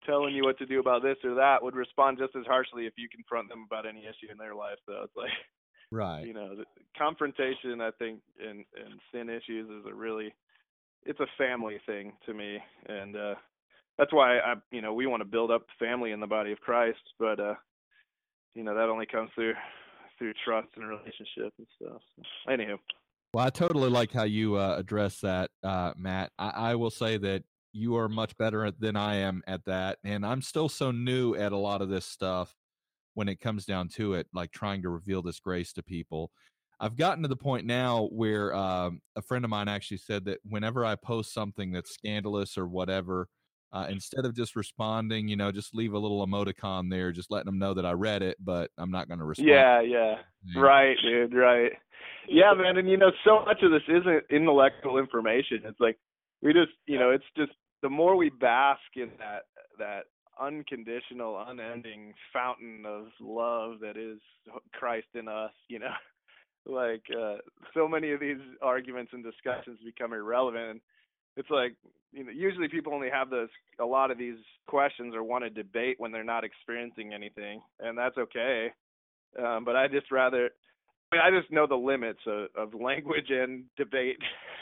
[0.05, 2.93] telling you what to do about this or that would respond just as harshly if
[2.97, 4.77] you confront them about any issue in their life.
[4.85, 5.31] So it's like,
[5.93, 6.65] right, you know, the
[6.97, 7.81] confrontation.
[7.81, 10.33] I think in in sin issues is a really,
[11.05, 13.35] it's a family thing to me, and uh
[13.97, 16.59] that's why I, you know, we want to build up family in the body of
[16.59, 17.53] Christ, but uh,
[18.55, 19.53] you know, that only comes through
[20.17, 22.01] through trust and relationship and stuff.
[22.15, 22.77] So, anywho.
[23.33, 26.31] Well, I totally like how you uh, address that, uh, Matt.
[26.37, 29.97] I, I will say that you are much better than I am at that.
[30.03, 32.53] And I'm still so new at a lot of this stuff
[33.13, 36.31] when it comes down to it, like trying to reveal this grace to people.
[36.79, 40.39] I've gotten to the point now where um, a friend of mine actually said that
[40.43, 43.27] whenever I post something that's scandalous or whatever,
[43.71, 47.45] uh, instead of just responding, you know, just leave a little emoticon there, just letting
[47.45, 49.49] them know that I read it, but I'm not going to respond.
[49.49, 50.15] Yeah, yeah,
[50.55, 51.71] right, dude, right.
[52.27, 55.61] Yeah, man, and you know, so much of this isn't intellectual information.
[55.65, 55.97] It's like
[56.41, 57.51] we just, you know, it's just
[57.81, 59.43] the more we bask in that
[59.79, 60.03] that
[60.39, 64.19] unconditional, unending fountain of love that is
[64.73, 65.93] Christ in us, you know,
[66.65, 67.37] like uh,
[67.73, 70.81] so many of these arguments and discussions become irrelevant.
[71.35, 71.75] It's like
[72.11, 75.49] you know, usually people only have those a lot of these questions or want to
[75.49, 78.67] debate when they're not experiencing anything, and that's okay.
[79.39, 80.51] Um, but I just rather,
[81.11, 84.19] I, mean, I just know the limits of, of language and debate.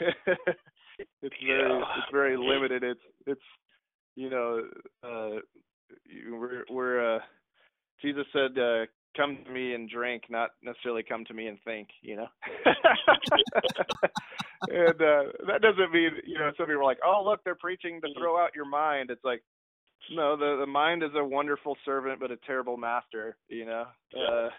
[1.22, 2.82] it's very it's very limited.
[2.82, 3.40] It's it's
[4.16, 4.62] you know
[5.04, 5.40] uh
[6.30, 7.20] we're we're uh
[8.00, 8.86] Jesus said uh
[9.16, 12.28] come to me and drink, not necessarily come to me and think, you know.
[14.68, 18.00] and uh that doesn't mean, you know, some people are like, "Oh, look, they're preaching
[18.00, 19.42] to throw out your mind." It's like
[20.10, 23.84] no, the the mind is a wonderful servant but a terrible master, you know.
[24.14, 24.24] Yeah.
[24.24, 24.50] Uh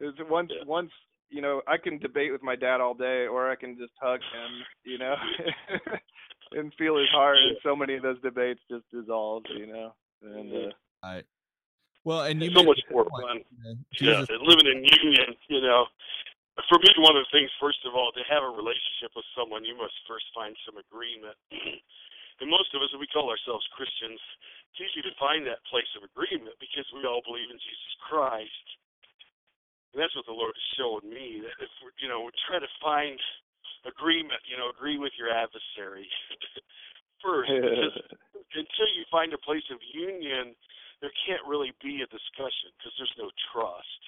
[0.00, 0.64] it's once yeah.
[0.66, 0.90] once
[1.30, 4.20] you know, I can debate with my dad all day, or I can just hug
[4.20, 5.14] him, you know,
[6.52, 7.38] and feel his heart.
[7.38, 9.94] And so many of those debates just dissolve, you know.
[10.22, 10.72] And uh,
[11.02, 11.22] I,
[12.04, 13.44] well, and you so much more fun.
[14.00, 15.86] Yeah, living in union, you know.
[16.70, 19.66] For me, one of the things, first of all, to have a relationship with someone,
[19.66, 21.34] you must first find some agreement.
[22.40, 24.22] and most of us, we call ourselves Christians,
[24.70, 28.66] it's easy to find that place of agreement because we all believe in Jesus Christ
[29.94, 32.58] and that's what the Lord has shown me that if we're, you know, we try
[32.58, 33.14] to find
[33.84, 36.08] agreement, you know, agree with your adversary
[37.24, 37.96] first, because
[38.64, 40.56] until you find a place of union,
[41.00, 44.02] there can't really be a discussion because there's no trust.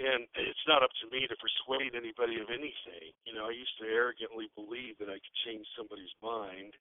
[0.00, 3.12] And it's not up to me to persuade anybody of anything.
[3.28, 6.72] You know, I used to arrogantly believe that I could change somebody's mind,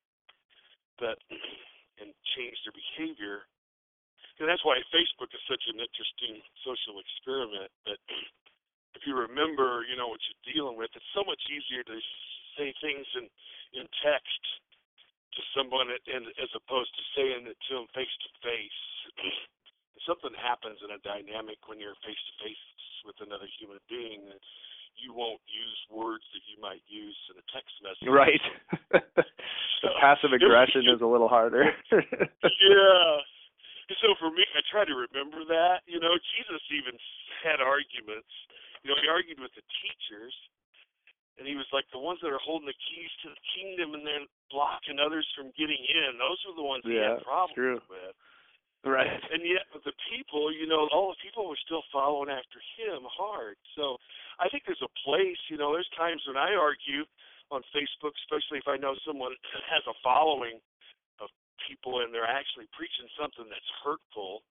[0.95, 1.19] but
[1.99, 3.43] and change their behavior
[4.39, 7.67] and that's why Facebook is such an interesting social experiment.
[7.83, 7.99] But
[8.97, 11.97] if you remember, you know what you're dealing with, it's so much easier to
[12.57, 13.29] say things in
[13.77, 14.43] in text
[15.37, 18.81] to someone and as opposed to saying it to them face to face.
[20.09, 22.65] Something happens in a dynamic when you're face to face
[23.05, 24.41] with another human being that
[24.97, 28.09] you won't use words that you might use in a text message.
[28.09, 28.41] Right.
[29.85, 31.69] so, passive aggression is a little harder.
[31.93, 33.21] yeah
[33.97, 35.81] so for me, I try to remember that.
[35.89, 36.93] You know, Jesus even
[37.41, 38.29] had arguments.
[38.83, 40.35] You know, he argued with the teachers,
[41.39, 44.03] and he was like, the ones that are holding the keys to the kingdom and
[44.03, 46.19] they're blocking others from getting in.
[46.19, 47.79] Those are the ones yeah, he had problems true.
[47.87, 48.15] with.
[48.83, 49.11] Right.
[49.11, 53.03] And yet, with the people, you know, all the people were still following after him
[53.11, 53.59] hard.
[53.75, 53.99] So
[54.39, 57.03] I think there's a place, you know, there's times when I argue
[57.51, 59.35] on Facebook, especially if I know someone
[59.67, 60.63] has a following
[61.19, 61.27] of
[61.67, 64.47] people and they're actually preaching something that's hurtful,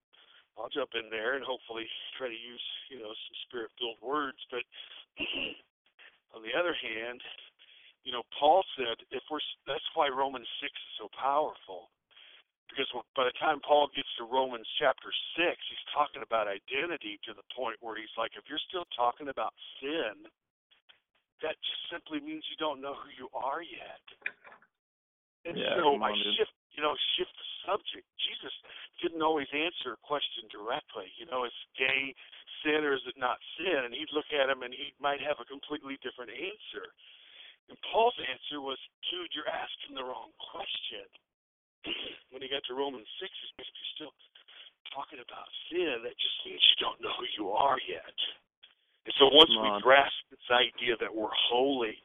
[0.58, 1.86] I'll jump in there and hopefully
[2.18, 4.42] try to use, you know, some spirit filled words.
[4.50, 4.66] But
[6.34, 7.22] on the other hand,
[8.02, 11.94] you know, Paul said if we're that's why Romans six is so powerful.
[12.68, 15.08] Because by the time Paul gets to Romans chapter
[15.40, 19.32] six, he's talking about identity to the point where he's like, if you're still talking
[19.32, 20.28] about sin,
[21.40, 24.04] that just simply means you don't know who you are yet.
[25.48, 28.06] And yeah, so I shift you know, shift the subject.
[28.22, 28.54] Jesus
[29.02, 31.10] didn't always answer a question directly.
[31.18, 32.14] You know, is gay
[32.62, 33.82] sin or is it not sin?
[33.82, 36.94] And he'd look at him and he might have a completely different answer.
[37.66, 38.78] And Paul's answer was,
[39.10, 41.02] dude, you're asking the wrong question.
[42.30, 44.14] when he got to Romans 6, he's basically still
[44.94, 48.16] talking about sin, that just means you don't know who you are yet.
[49.04, 51.98] And so once we grasp this idea that we're holy,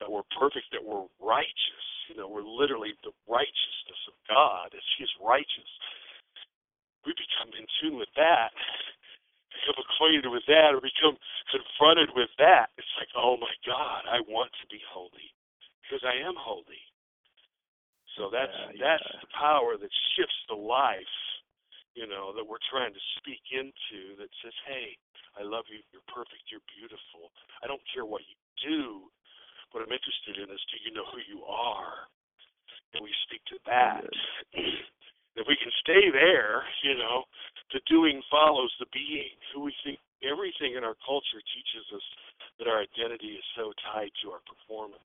[0.00, 4.84] that we're perfect, that we're righteous, you know, we're literally the righteousness of God, as
[4.98, 5.70] He is righteous,
[7.06, 8.52] we become in tune with that,
[9.52, 11.16] become acquainted with that, or become
[11.50, 12.70] confronted with that.
[12.78, 15.30] It's like, oh my God, I want to be holy
[15.84, 16.82] because I am holy.
[18.18, 21.14] So that's yeah, that's the power that shifts the life,
[21.94, 24.18] you know, that we're trying to speak into.
[24.18, 24.98] That says, "Hey,
[25.38, 25.78] I love you.
[25.94, 26.44] You're perfect.
[26.50, 27.30] You're beautiful.
[27.62, 29.08] I don't care what you do.
[29.72, 32.08] What I'm interested in is, do you know who you are?"
[32.94, 34.04] And we speak to that.
[35.38, 37.28] if we can stay there, you know,
[37.72, 39.36] the doing follows the being.
[39.54, 42.06] Who we think everything in our culture teaches us
[42.58, 45.04] that our identity is so tied to our performance.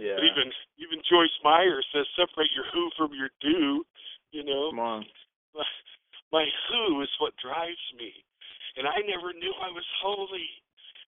[0.00, 0.18] Yeah.
[0.18, 0.48] But even
[0.80, 3.84] even Joyce Meyer says separate your who from your do.
[4.32, 4.72] You know.
[4.72, 5.04] Come on.
[5.54, 5.64] My,
[6.32, 8.10] my who is what drives me,
[8.80, 10.48] and I never knew I was holy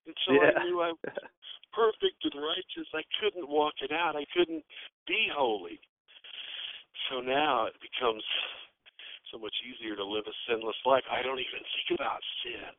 [0.05, 0.53] until yeah.
[0.53, 1.01] I knew I was
[1.73, 2.87] perfect and righteous.
[2.93, 4.15] I couldn't walk it out.
[4.15, 4.63] I couldn't
[5.07, 5.79] be holy.
[7.09, 8.23] So now it becomes
[9.31, 11.03] so much easier to live a sinless life.
[11.11, 12.71] I don't even think about sin.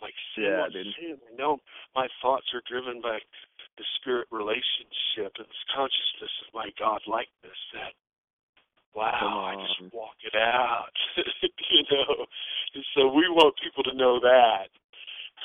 [0.00, 1.20] Like sin, yeah, sin.
[1.20, 1.60] I know
[1.94, 3.20] my thoughts are driven by
[3.76, 7.92] the spirit relationship and this consciousness of my God likeness that
[8.94, 10.94] wow, I just walk it out.
[11.16, 12.26] you know.
[12.74, 14.68] And so we want people to know that.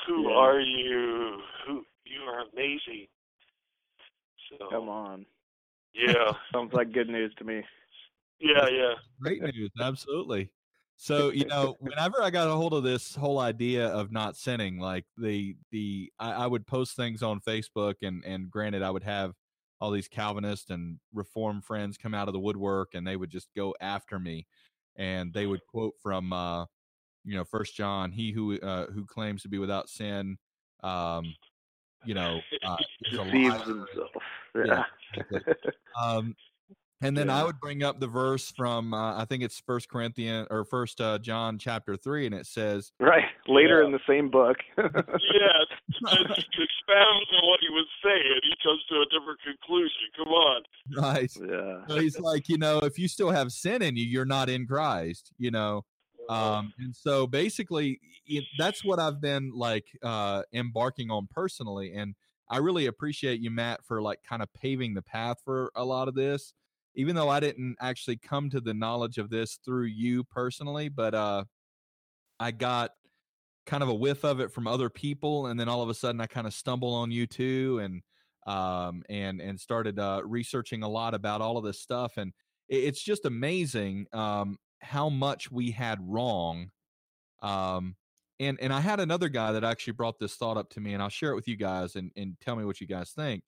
[0.08, 0.36] Who yeah.
[0.36, 1.38] are you?
[1.68, 3.08] Who you are amazing.
[4.50, 5.26] So Come on.
[5.94, 6.34] Yeah.
[6.54, 7.64] Sounds like good news to me.
[8.40, 8.94] Yeah, yeah.
[9.22, 10.52] Great news, absolutely.
[10.98, 14.80] So you know, whenever I got a hold of this whole idea of not sinning,
[14.80, 19.04] like the the I, I, would post things on Facebook, and and granted, I would
[19.04, 19.34] have
[19.82, 23.50] all these Calvinist and Reform friends come out of the woodwork, and they would just
[23.56, 24.48] go after me,
[24.96, 26.66] and they would quote from uh,
[27.24, 30.38] you know First John, he who uh, who claims to be without sin,
[30.84, 31.34] um,
[32.06, 34.12] you know, uh, deceives himself.
[34.56, 34.84] Yeah.
[35.32, 35.40] yeah
[36.04, 36.36] um,
[37.02, 37.42] and then yeah.
[37.42, 41.02] I would bring up the verse from uh, I think it's First Corinthians or First
[41.02, 43.88] uh, John chapter three, and it says right later yeah.
[43.88, 44.58] in the same book.
[44.78, 44.88] yes,
[46.02, 48.40] expounds on what he was saying.
[48.44, 49.92] He comes to a different conclusion.
[50.18, 50.62] Come on.
[50.98, 51.32] Right.
[51.40, 51.86] Yeah.
[51.88, 54.66] So he's like, you know, if you still have sin in you, you're not in
[54.66, 55.32] Christ.
[55.38, 55.84] You know.
[56.28, 62.16] Um, and so basically, it, that's what I've been like uh, embarking on personally, and
[62.50, 66.08] I really appreciate you, Matt, for like kind of paving the path for a lot
[66.08, 66.54] of this
[66.96, 71.14] even though I didn't actually come to the knowledge of this through you personally, but
[71.14, 71.44] uh,
[72.40, 72.92] I got
[73.66, 76.22] kind of a whiff of it from other people, and then all of a sudden
[76.22, 78.02] I kind of stumble on you too, and
[78.48, 82.32] um, and and started uh, researching a lot about all of this stuff, and
[82.70, 86.72] it's just amazing um, how much we had wrong.
[87.42, 87.96] Um,
[88.40, 91.02] and and I had another guy that actually brought this thought up to me, and
[91.02, 93.44] I'll share it with you guys, and and tell me what you guys think.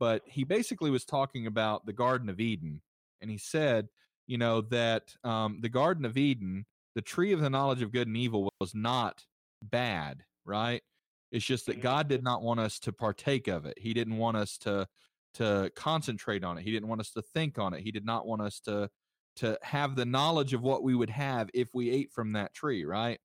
[0.00, 2.82] But he basically was talking about the Garden of Eden
[3.22, 3.88] and he said,
[4.26, 8.08] you know, that um, the Garden of Eden, the tree of the knowledge of good
[8.08, 9.24] and evil, was not
[9.62, 10.82] bad, right?
[11.30, 13.78] It's just that God did not want us to partake of it.
[13.78, 14.86] He didn't want us to
[15.34, 16.62] to concentrate on it.
[16.62, 17.80] He didn't want us to think on it.
[17.80, 18.90] He did not want us to
[19.36, 22.84] to have the knowledge of what we would have if we ate from that tree,
[22.84, 23.18] right?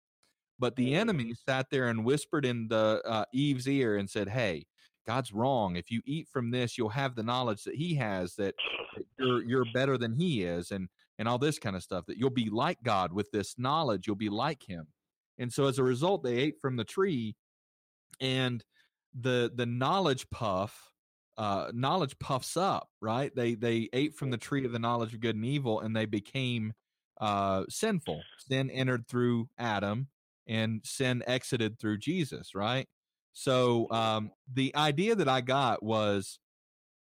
[0.60, 4.66] But the enemy sat there and whispered in the uh, Eve's ear and said, "Hey,
[5.08, 5.78] God's wrong.
[5.78, 8.54] If you eat from this, you'll have the knowledge that He has that,
[8.96, 12.06] that you're you're better than He is, and and all this kind of stuff.
[12.08, 14.06] That you'll be like God with this knowledge.
[14.06, 14.88] You'll be like Him.
[15.40, 17.36] And so as a result, they ate from the tree,
[18.20, 18.64] and
[19.20, 20.92] the the knowledge puff,
[21.38, 22.90] uh, knowledge puffs up.
[23.02, 23.34] Right?
[23.34, 26.06] They they ate from the tree of the knowledge of good and evil, and they
[26.06, 26.74] became
[27.22, 28.22] uh, sinful.
[28.40, 30.08] Sin entered through Adam,
[30.48, 32.56] and sin exited through Jesus.
[32.56, 32.88] Right?
[33.34, 36.40] So um, the idea that I got was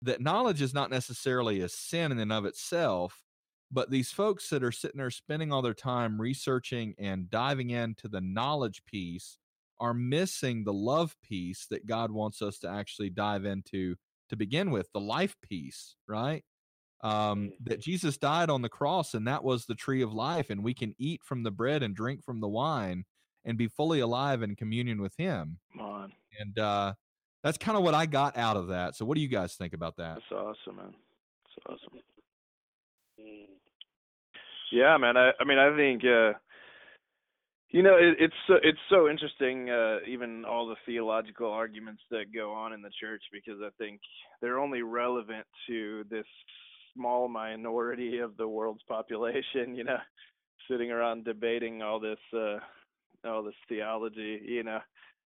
[0.02, 3.24] that knowledge is not necessarily a sin in and of itself,
[3.72, 8.08] but these folks that are sitting there spending all their time researching and diving into
[8.08, 9.38] the knowledge piece
[9.80, 13.96] are missing the love piece that God wants us to actually dive into
[14.30, 16.44] to begin with, the life piece, right?
[17.02, 20.64] Um, that Jesus died on the cross and that was the tree of life, and
[20.64, 23.04] we can eat from the bread and drink from the wine
[23.46, 25.60] and be fully alive in communion with Him.
[25.72, 26.14] Come on.
[26.40, 26.94] And uh,
[27.44, 28.96] that's kind of what I got out of that.
[28.96, 30.16] So, what do you guys think about that?
[30.16, 30.94] That's awesome, man.
[31.46, 32.00] That's awesome.
[34.72, 35.18] Yeah, man.
[35.18, 36.34] I, I mean, I think, uh,
[37.70, 42.34] you know, it, it's so, it's so interesting, uh, even all the theological arguments that
[42.34, 44.00] go on in the church, because I think
[44.42, 46.26] they're only relevant to this
[46.96, 49.76] small minority of the world's population.
[49.76, 49.98] You know,
[50.70, 52.58] sitting around debating all this uh
[53.26, 54.80] all this theology, you know,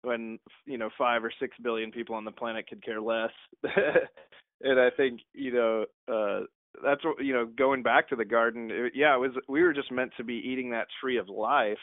[0.03, 3.31] when you know five or six billion people on the planet could care less.
[3.63, 6.45] and I think you know uh
[6.83, 8.69] that's what you know going back to the garden.
[8.71, 11.77] It, yeah, it was we were just meant to be eating that tree of life,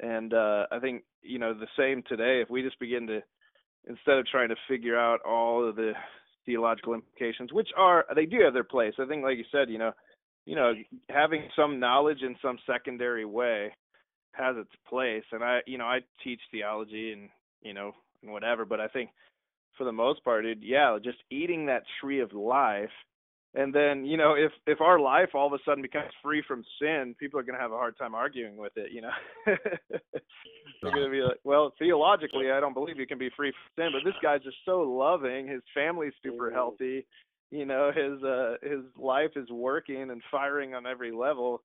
[0.00, 2.40] and uh I think you know the same today.
[2.42, 3.20] If we just begin to
[3.88, 5.92] instead of trying to figure out all of the
[6.44, 8.94] theological implications, which are they do have their place.
[8.98, 9.92] I think, like you said, you know,
[10.44, 10.72] you know,
[11.08, 13.72] having some knowledge in some secondary way
[14.36, 15.24] has its place.
[15.32, 17.28] And I, you know, I teach theology and
[17.62, 19.10] you know and whatever, but I think
[19.76, 22.90] for the most part, it, yeah, just eating that tree of life.
[23.54, 26.62] And then, you know, if if our life all of a sudden becomes free from
[26.80, 29.10] sin, people are going to have a hard time arguing with it, you know.
[29.46, 33.84] They're going to be like, well, theologically, I don't believe you can be free from
[33.84, 35.48] sin, but this guy's just so loving.
[35.48, 37.06] His family's super healthy.
[37.50, 41.62] You know, his uh his life is working and firing on every level.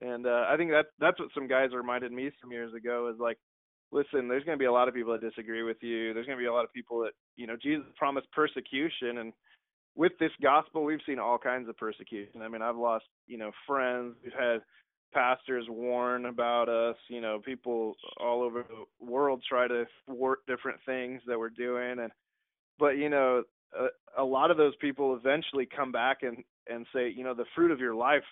[0.00, 3.18] And uh I think that that's what some guys reminded me some years ago is
[3.20, 3.38] like,
[3.92, 6.12] listen, there's going to be a lot of people that disagree with you.
[6.12, 9.32] There's going to be a lot of people that, you know, Jesus promised persecution and
[9.96, 12.42] with this gospel, we've seen all kinds of persecution.
[12.42, 14.14] I mean, I've lost, you know, friends.
[14.22, 14.60] We've had
[15.12, 16.96] pastors warn about us.
[17.08, 21.98] You know, people all over the world try to thwart different things that we're doing,
[22.00, 22.12] and
[22.78, 23.42] but you know,
[23.74, 27.46] a, a lot of those people eventually come back and and say, you know, the
[27.54, 28.24] fruit of your life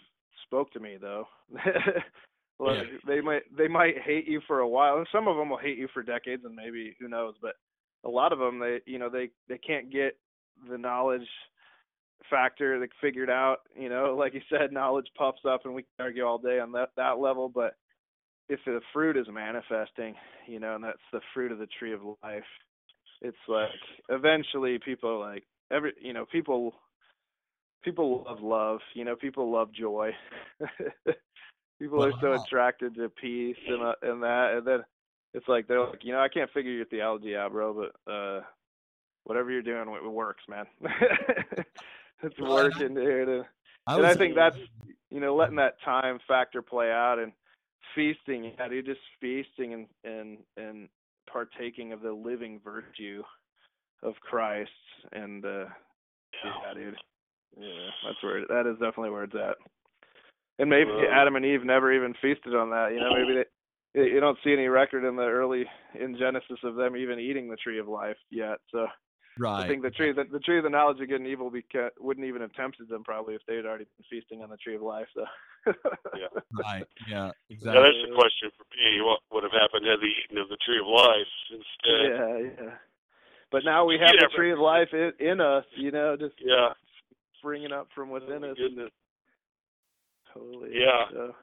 [0.45, 1.27] spoke to me, though.
[1.55, 2.99] like, yeah.
[3.07, 5.79] They might they might hate you for a while, and some of them will hate
[5.79, 7.35] you for decades, and maybe who knows.
[7.43, 7.55] But
[8.05, 10.17] a lot of them, they you know, they they can't get
[10.69, 11.29] the knowledge
[12.31, 16.07] factor that figured out, you know, like you said, knowledge puffs up and we can
[16.07, 17.77] argue all day on that that level, but
[18.49, 20.15] if the fruit is manifesting,
[20.47, 22.45] you know, and that's the fruit of the tree of life,
[23.23, 23.71] it's like
[24.11, 26.75] eventually people like every you know, people
[27.85, 30.11] people love love, you know, people love joy.
[31.79, 34.85] people are so attracted to peace and uh, and that and then
[35.35, 38.41] it's like they're like, you know, I can't figure your theology out, bro, but uh
[39.25, 40.67] whatever you're doing it works, man.
[42.23, 43.29] it's working, dude.
[43.29, 43.45] And,
[43.87, 44.57] I, and I think that's
[45.11, 47.33] you know letting that time factor play out and
[47.95, 48.53] feasting.
[48.59, 50.89] Yeah, dude, just feasting and and and
[51.31, 53.23] partaking of the living virtue
[54.03, 54.71] of Christ.
[55.13, 55.67] And uh
[56.45, 56.97] yeah, dude.
[57.59, 59.57] Yeah, that's where that is definitely where it's at.
[60.59, 62.93] And maybe uh, Adam and Eve never even feasted on that.
[62.93, 63.43] You know, maybe
[63.95, 65.65] they you don't see any record in the early
[65.99, 68.59] in Genesis of them even eating the tree of life yet.
[68.71, 68.87] So
[69.37, 69.65] Right.
[69.65, 71.91] I think the tree, the, the tree of the knowledge of good and evil, beca-
[71.99, 74.77] wouldn't even have tempted them probably if they had already been feasting on the tree
[74.77, 75.07] of life.
[75.15, 75.25] So.
[76.15, 76.31] yeah.
[76.55, 76.87] Right.
[77.09, 77.33] Yeah.
[77.51, 77.75] Exactly.
[77.75, 79.03] Yeah, that's the question for me.
[79.03, 82.15] What would have happened had they eaten of the tree of life instead?
[82.15, 82.75] Yeah, yeah.
[83.51, 86.35] But now we have yeah, the tree of life in, in us, you know, just
[86.39, 86.71] yeah,
[87.45, 88.57] springing up from within oh, us.
[88.57, 88.91] Goodness.
[90.33, 90.73] Totally.
[90.73, 91.13] Yeah.
[91.13, 91.35] Uh, so.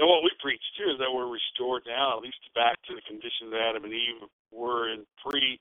[0.00, 3.04] And what we preach too is that we're restored now, at least back to the
[3.06, 5.60] condition that Adam and Eve were in pre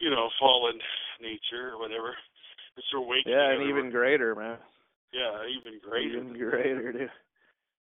[0.00, 0.78] you know, fallen
[1.22, 2.14] nature or whatever.
[2.76, 3.38] It's a awakening.
[3.38, 4.58] Yeah, and even greater, man.
[5.12, 6.18] Yeah, even greater.
[6.18, 7.10] Even greater, dude.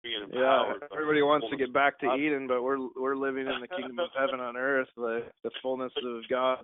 [0.04, 4.00] Yeah, everybody wants to get back to Eden, but we're we're living in the kingdom
[4.00, 6.60] of heaven on earth, the the fullness of God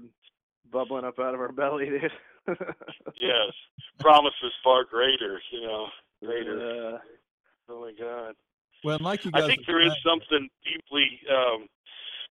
[0.71, 2.11] bubbling up out of our belly, dude.
[2.47, 3.51] Yes,
[3.99, 5.87] promises far greater, you know,
[6.23, 6.57] greater.
[6.57, 6.97] Yeah.
[7.69, 8.35] Oh my God.
[8.83, 11.67] Well, like you guys, I think there is something deeply um,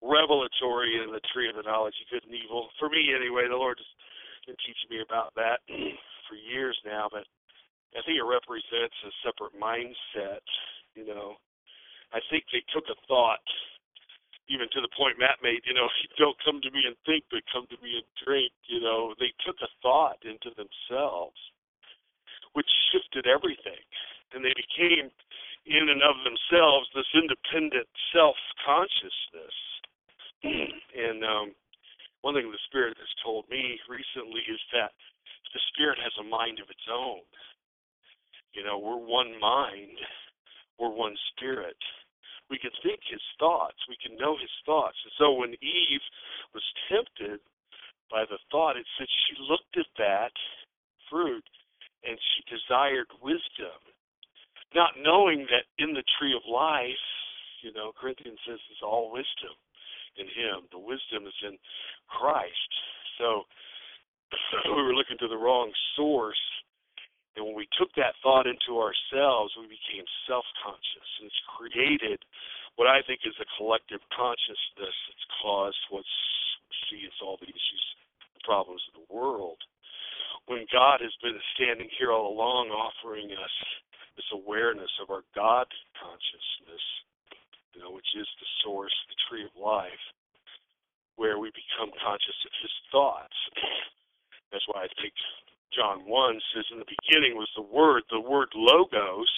[0.02, 2.68] revelatory in the tree of the knowledge of good and evil.
[2.78, 3.90] For me, anyway, the Lord has
[4.46, 5.60] been teaching me about that
[6.28, 7.08] for years now.
[7.12, 7.28] But
[7.92, 10.44] I think it represents a separate mindset.
[10.96, 11.36] You know,
[12.12, 13.44] I think they took a thought,
[14.48, 15.62] even to the point Matt made.
[15.64, 15.88] You know,
[16.20, 18.52] don't come to me and think, but come to me and drink.
[18.66, 21.38] You know, they took a thought into themselves,
[22.52, 23.80] which shifted everything,
[24.32, 25.12] and they became
[25.68, 29.56] in and of themselves this independent self consciousness
[30.44, 31.50] and um,
[32.22, 34.94] one thing the Spirit has told me recently is that
[35.52, 37.26] the Spirit has a mind of its own.
[38.54, 39.98] You know, we're one mind,
[40.78, 41.76] we're one spirit.
[42.50, 44.96] We can think his thoughts, we can know his thoughts.
[45.04, 46.04] And so when Eve
[46.54, 47.40] was tempted
[48.10, 50.32] by the thought, it said she looked at that
[51.10, 51.44] fruit
[52.04, 53.76] and she desired wisdom,
[54.74, 57.04] not knowing that in the tree of life,
[57.62, 59.52] you know, Corinthians says is all wisdom
[60.16, 60.68] in Him.
[60.70, 61.58] The wisdom is in
[62.08, 62.72] Christ.
[63.18, 63.44] So
[64.76, 66.38] we were looking to the wrong source.
[67.38, 71.08] And when we took that thought into ourselves, we became self conscious.
[71.22, 72.18] And it's created
[72.74, 76.02] what I think is a collective consciousness that's caused what
[76.90, 77.86] see as all the issues
[78.34, 79.58] and problems of the world.
[80.50, 83.56] When God has been standing here all along offering us
[84.16, 86.84] this awareness of our God consciousness
[87.78, 90.02] you know, which is the source, the tree of life,
[91.14, 93.38] where we become conscious of his thoughts.
[94.50, 95.14] That's why I think
[95.74, 98.02] John 1 says, In the beginning was the Word.
[98.10, 99.30] The word logos,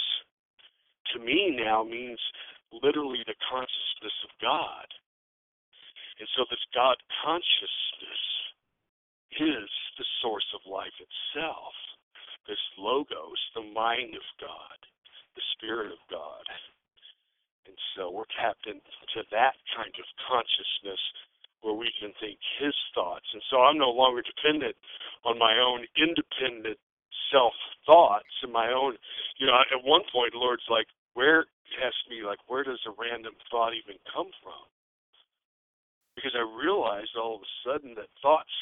[1.15, 2.21] to me now, means
[2.73, 4.87] literally the consciousness of God.
[6.21, 8.23] And so this God consciousness
[9.41, 11.75] is the source of life itself.
[12.47, 14.79] This logos, the mind of God,
[15.35, 16.45] the Spirit of God.
[17.67, 21.03] And so we're tapped into that kind of consciousness
[22.21, 23.27] think his thoughts.
[23.33, 24.77] And so I'm no longer dependent
[25.25, 26.79] on my own independent
[27.33, 27.55] self
[27.87, 28.97] thoughts and my own,
[29.39, 31.47] you know, at one point, Lord's like, where,
[31.83, 34.65] asked me, like, where does a random thought even come from?
[36.15, 38.53] Because I realized all of a sudden that thoughts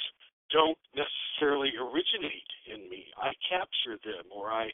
[0.50, 3.12] don't necessarily originate in me.
[3.18, 4.72] I capture them or I,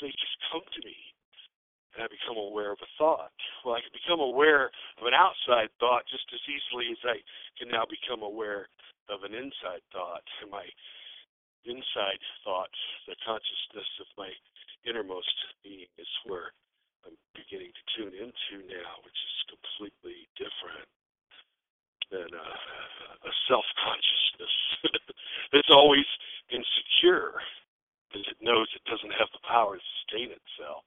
[0.00, 0.96] they just come to me
[1.94, 3.34] and I become aware of a thought.
[3.64, 7.18] Well, I can become aware of an outside thought just as easily as I
[7.58, 8.70] can now become aware
[9.10, 10.22] of an inside thought.
[10.42, 10.66] And my
[11.66, 12.70] inside thought,
[13.10, 14.30] the consciousness of my
[14.86, 15.34] innermost
[15.66, 16.54] being, is where
[17.02, 20.88] I'm beginning to tune into now, which is completely different
[22.14, 24.54] than uh, a, a self consciousness
[25.52, 26.06] that's always
[26.50, 27.38] insecure
[28.10, 30.82] because it knows it doesn't have the power to sustain itself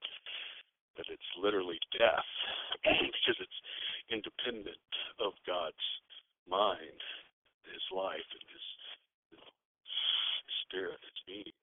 [0.98, 2.30] that it's literally death
[2.84, 3.60] because it's
[4.12, 4.80] independent
[5.20, 5.86] of God's
[6.50, 7.00] mind,
[7.70, 8.66] His life, and His,
[10.66, 11.58] spirit, His being.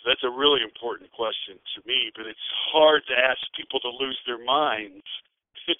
[0.00, 3.90] So that's a really important question to me, but it's hard to ask people to
[3.92, 5.04] lose their minds.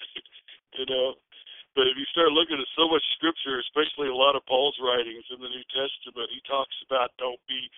[0.77, 1.15] you know,
[1.79, 5.23] but if you start looking at so much scripture, especially a lot of Paul's writings
[5.31, 7.71] in the New Testament, he talks about don't be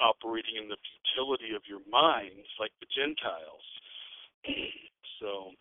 [0.00, 3.66] operating in the futility of your minds like the Gentiles.
[5.20, 5.54] so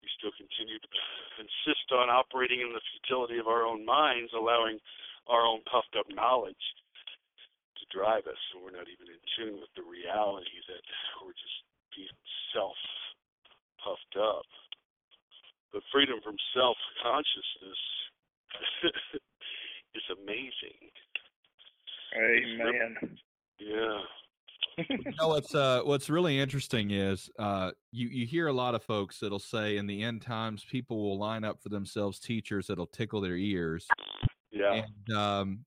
[0.00, 0.90] we still continue to
[1.42, 4.80] insist on operating in the futility of our own minds, allowing
[5.28, 6.64] our own puffed up knowledge
[7.76, 10.82] to drive us, so we're not even in tune with the reality that
[11.22, 11.58] we're just
[11.94, 12.16] being
[12.56, 12.78] self
[13.84, 14.48] puffed up.
[15.72, 17.82] But freedom from self consciousness
[19.98, 20.88] is amazing.
[22.16, 23.18] Amen.
[23.58, 24.00] Yeah.
[24.88, 28.82] you know what's uh, what's really interesting is uh, you you hear a lot of
[28.82, 32.86] folks that'll say in the end times people will line up for themselves teachers that'll
[32.86, 33.86] tickle their ears.
[34.52, 34.84] Yeah.
[34.84, 35.64] And um,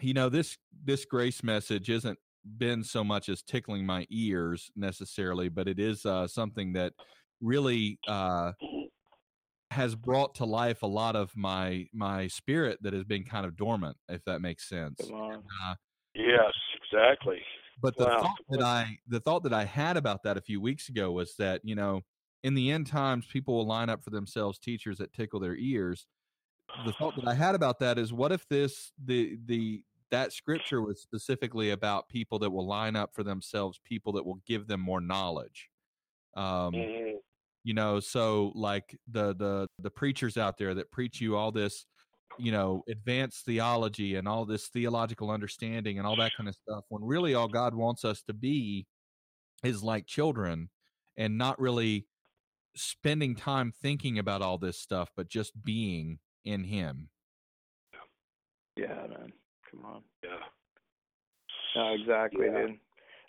[0.00, 2.18] you know this this grace message isn't
[2.58, 6.94] been so much as tickling my ears necessarily, but it is uh, something that
[7.40, 8.52] really uh,
[9.70, 13.56] has brought to life a lot of my my spirit that has been kind of
[13.56, 15.00] dormant, if that makes sense.
[15.00, 15.74] Uh,
[16.14, 16.52] yes,
[16.82, 17.40] exactly.
[17.80, 18.20] But the wow.
[18.20, 21.34] thought that I the thought that I had about that a few weeks ago was
[21.38, 22.02] that you know
[22.42, 26.06] in the end times people will line up for themselves teachers that tickle their ears.
[26.84, 30.82] The thought that I had about that is what if this the the that scripture
[30.82, 34.80] was specifically about people that will line up for themselves people that will give them
[34.80, 35.68] more knowledge.
[36.34, 37.09] Um, mm-hmm
[37.64, 41.86] you know so like the the the preachers out there that preach you all this
[42.38, 46.84] you know advanced theology and all this theological understanding and all that kind of stuff
[46.88, 48.86] when really all god wants us to be
[49.62, 50.70] is like children
[51.16, 52.06] and not really
[52.76, 57.08] spending time thinking about all this stuff but just being in him.
[58.76, 59.32] Yeah man.
[59.70, 60.02] Come on.
[60.22, 60.30] Yeah.
[61.76, 62.66] No exactly yeah.
[62.66, 62.78] dude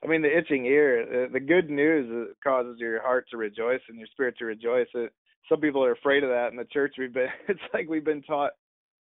[0.03, 1.29] I mean, the itching ear.
[1.31, 4.87] The, good news causes your heart to rejoice and your spirit to rejoice.
[4.95, 5.13] It,
[5.47, 6.95] some people are afraid of that in the church.
[6.97, 7.27] We've been.
[7.47, 8.51] It's like we've been taught.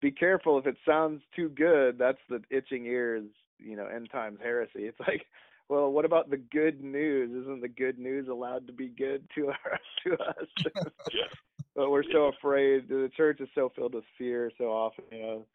[0.00, 1.98] Be careful if it sounds too good.
[1.98, 3.24] That's the itching ears.
[3.58, 4.86] You know, end times heresy.
[4.86, 5.24] It's like,
[5.68, 7.30] well, what about the good news?
[7.30, 10.72] Isn't the good news allowed to be good to our to us?
[11.76, 12.88] but we're so afraid.
[12.88, 15.04] The church is so filled with fear so often.
[15.12, 15.46] You know,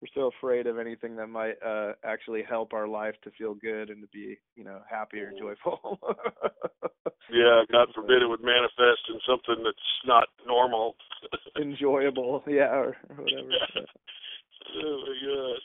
[0.00, 3.90] we're so afraid of anything that might uh actually help our life to feel good
[3.90, 5.98] and to be you know happy or joyful.
[7.28, 10.94] Yeah god forbid it would manifest in something that's not normal.
[11.60, 13.48] Enjoyable yeah or, or whatever
[14.84, 15.60] oh my god.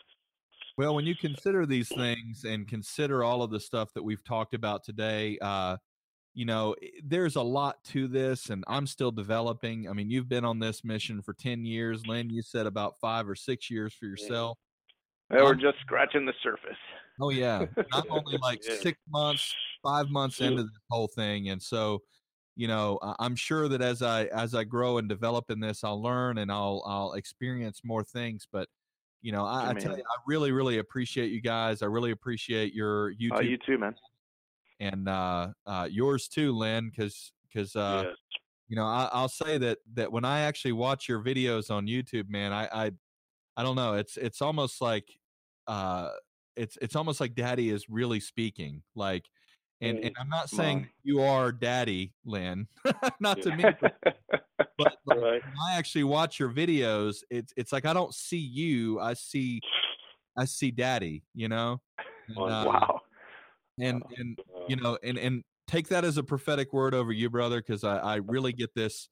[0.77, 4.55] Well when you consider these things and consider all of the stuff that we've talked
[4.55, 5.77] about today uh
[6.34, 9.89] you know, there's a lot to this, and I'm still developing.
[9.89, 12.07] I mean, you've been on this mission for 10 years.
[12.07, 14.57] Lynn, you said about five or six years for yourself.
[15.29, 16.77] Yeah, we're just scratching the surface.
[17.19, 17.65] Oh, yeah.
[17.93, 18.75] I'm only like yeah.
[18.82, 19.53] six months,
[19.84, 21.49] five months into this whole thing.
[21.49, 21.99] And so,
[22.55, 26.01] you know, I'm sure that as I as I grow and develop in this, I'll
[26.01, 28.45] learn and I'll I'll experience more things.
[28.51, 28.67] But
[29.21, 31.82] you know, I, I tell you, I really, really appreciate you guys.
[31.82, 33.38] I really appreciate your oh, YouTube.
[33.38, 33.95] Oh, you too, man
[34.82, 38.15] and uh, uh, yours too, Lynn, because because uh, yes.
[38.67, 42.27] you know, I, will say that that when I actually watch your videos on YouTube,
[42.29, 42.91] man, I I,
[43.55, 43.93] I don't know.
[43.93, 45.07] It's it's almost like
[45.67, 46.09] uh,
[46.55, 48.82] it's it's almost like Daddy is really speaking.
[48.95, 49.25] Like,
[49.82, 52.67] and and I'm not saying you are Daddy, Lynn,
[53.19, 53.95] not to me, but,
[55.05, 55.41] but right.
[55.69, 57.17] I actually watch your videos.
[57.29, 58.99] It's it's like I don't see you.
[58.99, 59.59] I see
[60.36, 61.23] I see Daddy.
[61.36, 61.82] You know.
[62.29, 63.01] And, uh, wow.
[63.79, 67.57] And and you know and and take that as a prophetic word over you, brother,
[67.57, 69.09] because I, I really get this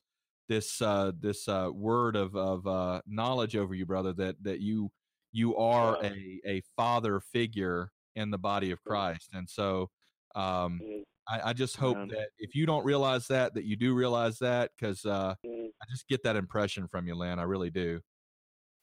[0.47, 4.91] this uh, this uh, word of of uh, knowledge over you, brother, that that you
[5.32, 9.89] you are a a father figure in the body of Christ, and so
[10.36, 11.04] um, mm.
[11.28, 14.72] I, I, just hope that if you don't realize that, that you do realize that,
[14.78, 15.68] because uh, mm.
[15.68, 17.39] I just get that impression from you, Lynn.
[17.39, 18.00] I really do.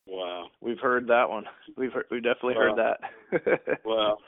[0.07, 1.45] Wow, we've heard that one.
[1.77, 2.75] We've heard, we've definitely wow.
[2.75, 2.97] heard
[3.53, 3.81] that.
[3.85, 4.19] wow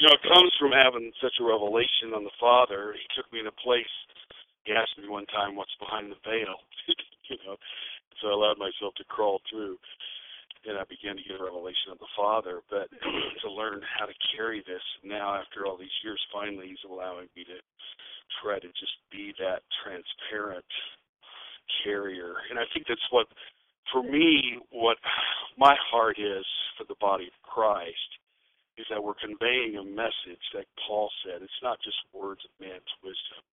[0.00, 2.96] you know, it comes from having such a revelation on the Father.
[2.96, 3.92] He took me in a place.
[4.64, 6.56] He asked me one time, "What's behind the veil?"
[7.28, 7.60] you know,
[8.20, 9.76] so I allowed myself to crawl through,
[10.64, 12.64] and I began to get a revelation of the Father.
[12.72, 12.88] But
[13.44, 17.44] to learn how to carry this now, after all these years, finally, He's allowing me
[17.44, 17.60] to
[18.40, 20.64] try to just be that transparent
[21.84, 22.40] carrier.
[22.48, 23.28] And I think that's what,
[23.92, 24.96] for me, what
[25.58, 26.46] my heart is
[26.78, 28.16] for the body of Christ
[28.80, 31.44] is that we're conveying a message that Paul said.
[31.44, 33.44] It's not just words of man's wisdom,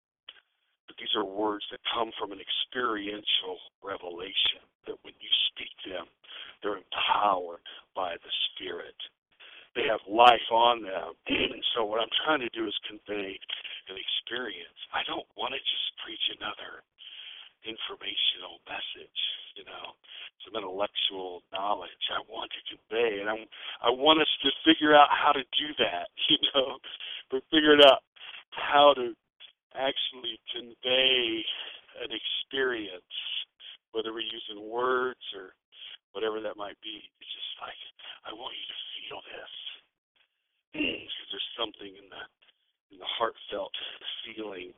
[0.88, 6.07] but these are words that come from an experiential revelation that when you speak them,
[6.63, 7.61] they're empowered
[7.91, 8.95] by the Spirit.
[9.75, 11.13] They have life on them.
[11.53, 13.36] And so what I'm trying to do is convey
[13.91, 14.80] an experience.
[14.95, 16.82] I don't want to just preach another
[17.66, 19.22] informational message,
[19.58, 19.97] you know,
[20.45, 23.38] some intellectual knowledge I want to convey, and I
[23.82, 26.78] I want us to figure out how to do that, you know,
[27.32, 28.03] but figure out
[28.53, 29.14] how to
[29.76, 31.43] actually convey
[32.01, 33.14] an experience,
[33.91, 35.53] whether we're using words or
[36.14, 37.01] whatever that might be.
[37.22, 37.82] It's just like
[38.26, 39.53] I want you to feel this
[41.08, 42.24] because there's something in the
[42.93, 43.74] in the heartfelt
[44.24, 44.72] feeling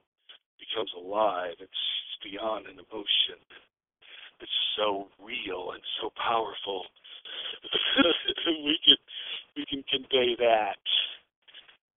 [0.59, 1.55] becomes alive.
[1.59, 1.83] It's
[2.23, 3.39] beyond an emotion.
[4.41, 6.85] It's so real and so powerful.
[8.63, 8.97] we can
[9.55, 10.79] we can convey that.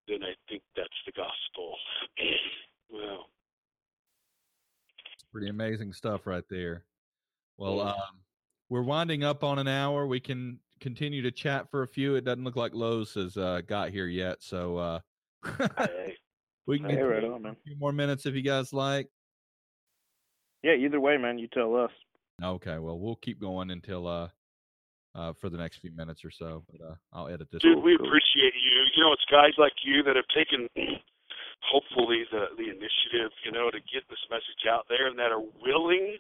[0.09, 1.77] Then I think that's the gospel.
[2.93, 3.27] well,
[5.33, 6.85] pretty amazing stuff right there.
[7.59, 7.95] Well, um,
[8.69, 10.07] we're winding up on an hour.
[10.07, 12.15] We can continue to chat for a few.
[12.15, 15.01] It doesn't look like Lowe's has uh, got here yet, so uh,
[16.67, 19.09] we can hey, right on, a few more minutes if you guys like.
[20.63, 21.91] Yeah, either way, man, you tell us.
[22.43, 24.29] Okay, well, we'll keep going until uh,
[25.15, 26.65] uh, for the next few minutes or so.
[26.71, 27.63] But uh, I'll edit this.
[27.63, 28.77] Dude, we appreciate you.
[28.97, 30.69] You know, it's guys like you that have taken,
[31.71, 33.33] hopefully, the the initiative.
[33.45, 36.17] You know, to get this message out there, and that are willing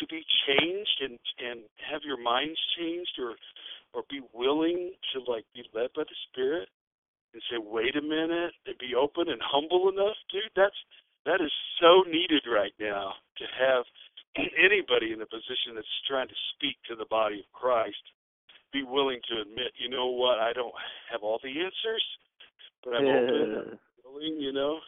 [0.00, 3.34] to be changed and and have your minds changed, or
[3.94, 6.68] or be willing to like be led by the Spirit
[7.34, 10.50] and say, wait a minute, and be open and humble enough, dude.
[10.56, 10.76] That's
[11.28, 13.84] that is so needed right now to have
[14.56, 18.00] anybody in a position that's trying to speak to the body of Christ
[18.72, 20.72] be willing to admit, you know what, I don't
[21.10, 22.04] have all the answers,
[22.84, 23.12] but I'm yeah.
[23.12, 24.78] open, I'm willing, you know.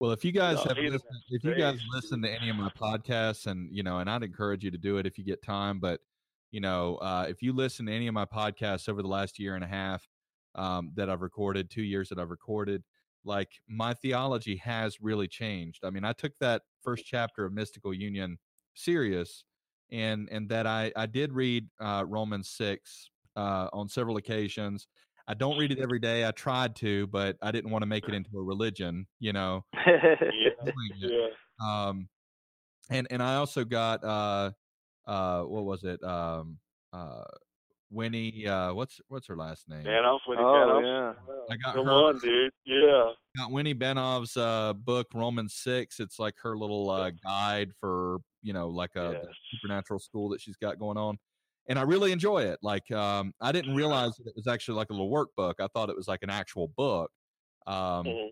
[0.00, 2.70] Well, if you guys no, have listened, if you guys listen to any of my
[2.70, 5.78] podcasts, and you know, and I'd encourage you to do it if you get time,
[5.78, 6.00] but
[6.50, 9.54] you know, uh, if you listen to any of my podcasts over the last year
[9.54, 10.08] and a half
[10.54, 12.82] um, that I've recorded, two years that I've recorded,
[13.24, 15.84] like my theology has really changed.
[15.84, 18.38] I mean, I took that first chapter of Mystical Union
[18.74, 19.44] serious,
[19.90, 24.86] and and that I I did read uh, Romans six uh, on several occasions.
[25.28, 26.26] I don't read it every day.
[26.26, 29.64] I tried to, but I didn't want to make it into a religion, you know.
[29.86, 30.50] yeah.
[30.98, 31.26] yeah.
[31.64, 32.08] Um,
[32.90, 34.50] and and I also got uh,
[35.06, 36.02] uh, what was it?
[36.02, 36.58] Um,
[36.92, 37.24] uh,
[37.90, 39.82] Winnie, uh, what's what's her last name?
[39.82, 40.82] Banov, Winnie oh, Banov.
[40.82, 41.34] yeah.
[41.50, 41.92] I got Come her.
[41.92, 42.52] on, dude.
[42.64, 43.10] Yeah.
[43.36, 45.98] Got Winnie Banov's uh, book Romans Six.
[45.98, 49.34] It's like her little uh, guide for you know like a yes.
[49.50, 51.18] supernatural school that she's got going on,
[51.68, 52.60] and I really enjoy it.
[52.62, 55.54] Like um, I didn't realize that it was actually like a little workbook.
[55.60, 57.10] I thought it was like an actual book
[57.66, 58.28] um, mm-hmm.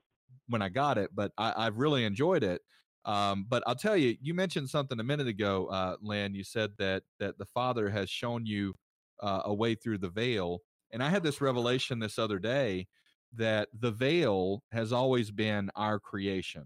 [0.48, 2.62] when I got it, but I, I've really enjoyed it.
[3.04, 6.34] Um, but I'll tell you, you mentioned something a minute ago, uh, Lynn.
[6.34, 8.74] You said that that the Father has shown you
[9.20, 10.60] uh, a way through the veil.
[10.92, 12.86] And I had this revelation this other day
[13.34, 16.64] that the veil has always been our creation,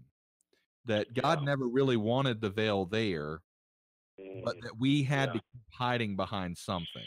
[0.85, 1.45] that God yeah.
[1.45, 3.41] never really wanted the veil there,
[4.43, 4.61] but mm.
[4.61, 5.33] that we had yeah.
[5.33, 7.03] to keep hiding behind something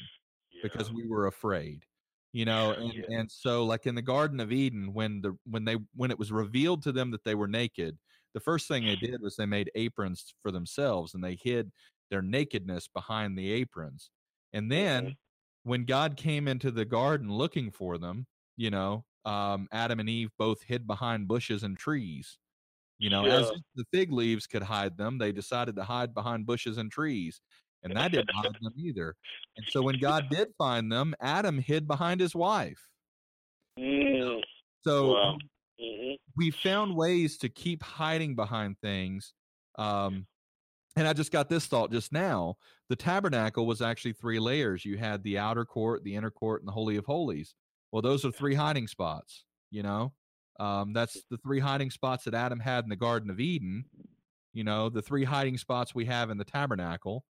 [0.53, 0.61] yeah.
[0.63, 1.83] because we were afraid
[2.33, 5.77] you know and, and so like in the garden of eden when the when they
[5.95, 7.97] when it was revealed to them that they were naked
[8.37, 11.73] the first thing they did was they made aprons for themselves and they hid
[12.11, 14.11] their nakedness behind the aprons.
[14.53, 15.17] And then Mhm.
[15.67, 20.31] When God came into the garden looking for them, you know, um, Adam and Eve
[20.39, 22.39] both hid behind bushes and trees.
[23.01, 23.57] You know, as Yeah.
[23.57, 27.41] if the fig leaves could hide them, they decided to hide behind bushes and trees.
[27.83, 29.17] And that didn't hide them either.
[29.57, 32.91] And so when God did find them, Adam hid behind his wife.
[33.79, 34.43] Mm.
[34.85, 35.39] So Wow.
[35.79, 39.35] hmm we found ways to keep hiding behind things.
[39.79, 40.27] Um,
[40.97, 42.57] and I just got this thought just now.
[42.89, 44.85] The tabernacle was actually three layers.
[44.85, 47.55] You had the outer court, the inner court, and the holy of holies.
[47.93, 49.45] Well, those are three hiding spots.
[49.71, 50.13] You know,
[50.59, 53.85] um, that's the three hiding spots that Adam had in the Garden of Eden.
[54.55, 57.25] You know, the three hiding spots we have in the tabernacle.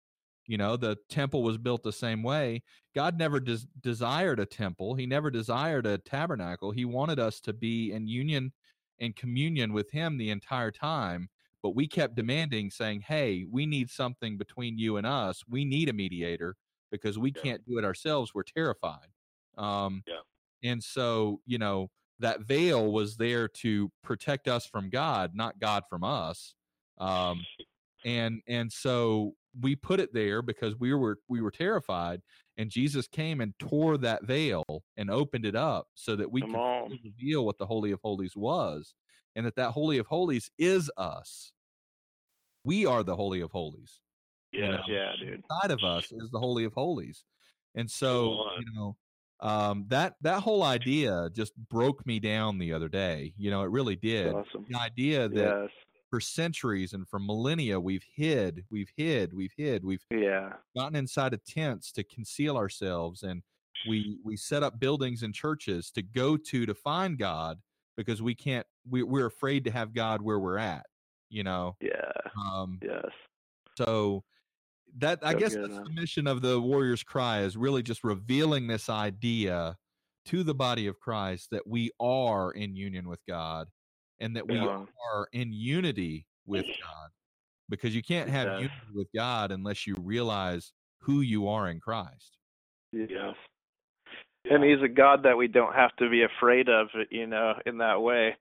[0.47, 2.63] You know, the temple was built the same way.
[2.95, 4.95] God never des- desired a temple.
[4.95, 6.71] He never desired a tabernacle.
[6.71, 8.53] He wanted us to be in union
[9.01, 11.31] and communion with Him the entire time.
[11.65, 15.45] But we kept demanding, saying, Hey, we need something between you and us.
[15.49, 16.57] We need a mediator
[16.93, 17.43] because we Yeah.
[17.43, 18.35] can't do it ourselves.
[18.35, 19.09] We're terrified.
[19.59, 20.21] Um, Yeah.
[20.63, 21.91] And so, you know,
[22.21, 26.55] that veil was there to protect us from God, not God from us.
[26.99, 27.47] Um,
[28.05, 32.23] and and so we put it there because we were we were terrified
[32.59, 34.65] and jesus came and tore that veil
[34.97, 36.99] and opened it up so that we Come could on.
[37.05, 38.95] reveal what the holy of holies was
[39.37, 41.53] and that that holy of holies is us
[42.65, 44.01] we are the holy of holies
[44.57, 44.77] you Yeah.
[44.79, 44.83] know?
[44.89, 45.45] Yeah, dude.
[45.51, 47.25] inside of us is the holy of holies
[47.75, 48.97] and so you know
[49.41, 53.71] um that that whole idea just broke me down the other day you know it
[53.71, 54.65] really did Awesome.
[54.69, 55.71] the idea that Yes.
[56.11, 60.59] for centuries and for millennia we've hid we've hid we've hid we've Yeah.
[60.77, 63.43] gotten inside of tents to conceal ourselves and
[63.85, 67.61] we we set up buildings and churches to go to to find god
[67.97, 70.87] because we can't we, we're afraid to have god where we're at
[71.31, 72.11] you know Yeah.
[72.47, 73.07] um Yes.
[73.77, 74.23] so
[74.99, 78.05] that i So guess good, that's the mission of the warriors cry is really just
[78.05, 79.77] revealing this idea
[80.27, 83.69] to the body of christ that we are in union with god
[84.21, 84.85] and that we Yeah.
[85.13, 87.11] are in unity with god
[87.69, 92.39] because you can't have unity with god unless you realize who you are in christ
[92.93, 93.09] Yes.
[93.11, 93.33] Yeah.
[94.55, 97.79] And he's a God that we don't have to be afraid of, you know, in
[97.79, 98.37] that way.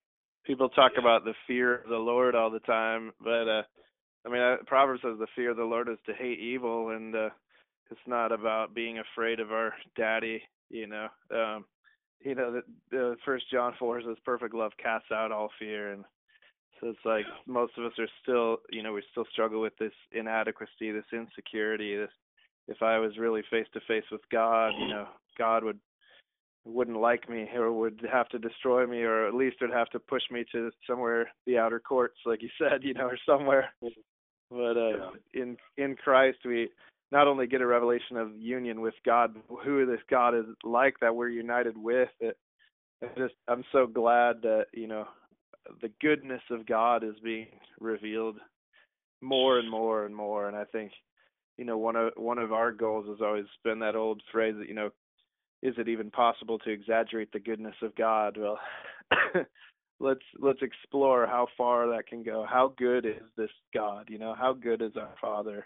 [0.45, 0.99] People talk Yeah.
[1.01, 3.63] about the fear of the Lord all the time, but uh
[4.25, 7.15] I mean, uh, Proverbs says the fear of the Lord is to hate evil, and
[7.15, 7.29] uh
[7.91, 11.07] it's not about being afraid of our daddy, you know.
[11.31, 11.65] Um
[12.21, 16.05] you know, the, First John four says perfect love casts out all fear, and
[16.79, 17.37] so it's like Yeah.
[17.47, 21.95] most of us are still, you know, we still struggle with this inadequacy, this insecurity,
[21.97, 22.11] this
[22.67, 25.79] if I was really face to face with God, you know, God would
[26.65, 29.99] wouldn't like me or would have to destroy me or at least would have to
[29.99, 33.73] push me to somewhere the outer courts like you said, you know, or somewhere.
[34.49, 36.69] But uh in in Christ we
[37.11, 40.95] not only get a revelation of union with God, but who this God is like
[40.99, 42.09] that we're united with.
[42.19, 42.37] It,
[43.01, 45.05] it just I'm so glad that, you know,
[45.81, 47.47] the goodness of God is being
[47.79, 48.37] revealed
[49.21, 50.91] more and more and more and I think
[51.57, 54.67] you know one of one of our goals has always been that old phrase that
[54.67, 54.89] you know
[55.63, 58.37] is it even possible to exaggerate the goodness of God?
[58.37, 58.59] Well
[59.99, 62.45] let's let's explore how far that can go.
[62.47, 64.09] How good is this God?
[64.09, 65.65] You know how good is our father?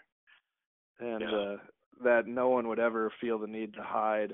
[0.99, 1.35] And Yeah.
[1.35, 1.57] uh
[2.03, 4.33] that no one would ever feel the need to hide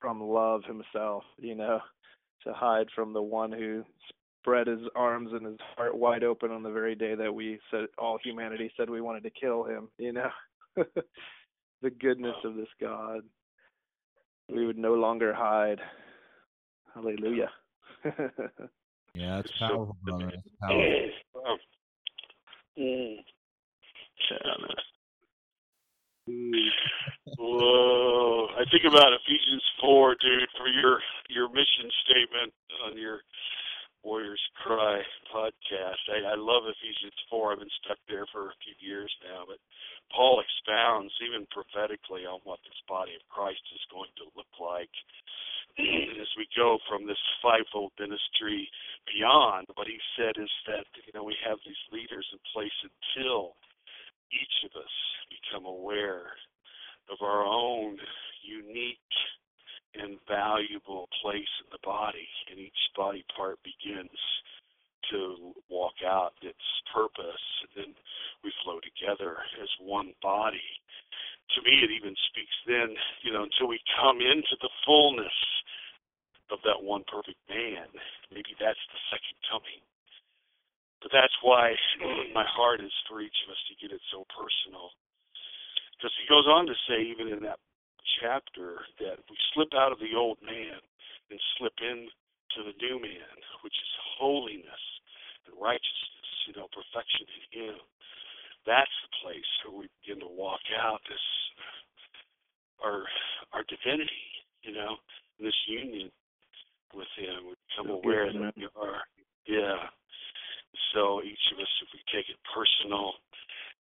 [0.00, 1.80] from love himself you know
[2.44, 3.84] to hide from the one who
[4.40, 7.86] spread his arms and his heart wide open on the very day that we said
[7.98, 10.30] all humanity said we wanted to kill him you know?
[11.80, 13.20] The goodness of this god
[14.48, 15.80] we would no longer hide.
[16.94, 17.50] Hallelujah.
[19.14, 20.28] Yeah it's powerful brother.
[20.28, 21.58] it's powerful.
[26.28, 26.52] Mm.
[27.38, 28.46] Whoa!
[28.54, 32.52] I think about Ephesians four, dude, for your your mission statement
[32.86, 33.20] on your
[34.08, 36.00] Warriors Cry podcast.
[36.08, 37.52] I, I love Ephesians four.
[37.52, 39.60] I've been stuck there for a few years now, but
[40.08, 44.88] Paul expounds even prophetically on what this body of Christ is going to look like
[46.24, 48.64] as we go from this fivefold ministry
[49.04, 49.68] beyond.
[49.76, 53.60] What he said is that you know we have these leaders in place until
[54.32, 54.94] each of us
[55.28, 56.32] become aware
[57.12, 58.00] of our own
[58.40, 59.12] unique
[59.94, 64.18] and valuable place in the body, and each body part begins
[65.10, 67.94] to walk out its purpose, and then
[68.44, 70.68] we flow together as one body.
[71.56, 72.92] To me, it even speaks then,
[73.24, 73.80] you know, until we
[74.18, 75.38] come into the fullness
[76.50, 77.86] of that one perfect man.
[78.34, 79.80] Maybe that's the second coming.
[81.02, 81.74] but that's why
[82.34, 84.90] my heart is for each of us to get it so personal.
[85.94, 87.62] Because he goes on to say, even in that
[88.18, 90.78] chapter, that we slip out of the old man
[91.30, 94.84] and slip into the new man, which is holiness
[95.46, 97.78] and righteousness, you know, perfection in Him.
[98.66, 101.22] That's the place where we begin to walk out this
[102.84, 103.04] our
[103.52, 104.26] our divinity,
[104.62, 104.96] you know,
[105.40, 106.10] this union
[106.94, 107.48] with Him.
[107.48, 109.02] We become aware that we are,
[109.46, 109.88] yeah.
[110.94, 113.12] So each of us, if we take it personal,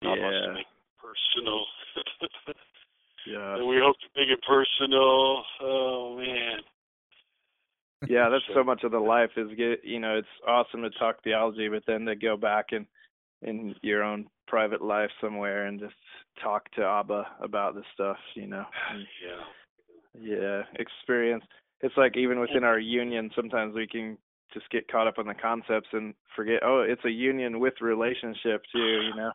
[0.01, 0.53] yeah.
[0.53, 1.65] make it personal.
[3.27, 3.57] yeah.
[3.57, 5.43] And we hope to make it personal.
[5.61, 6.59] Oh man.
[8.07, 11.23] Yeah, that's so much of the life is get you know, it's awesome to talk
[11.23, 12.87] theology, but then to go back and
[13.41, 15.93] in your own private life somewhere and just
[16.41, 18.65] talk to Abba about this stuff, you know.
[18.91, 19.43] And, yeah.
[20.17, 21.43] Yeah, experience.
[21.81, 24.17] It's like even within our union, sometimes we can
[24.53, 26.61] just get caught up on the concepts and forget.
[26.63, 28.79] Oh, it's a union with relationship too.
[28.79, 29.31] You know.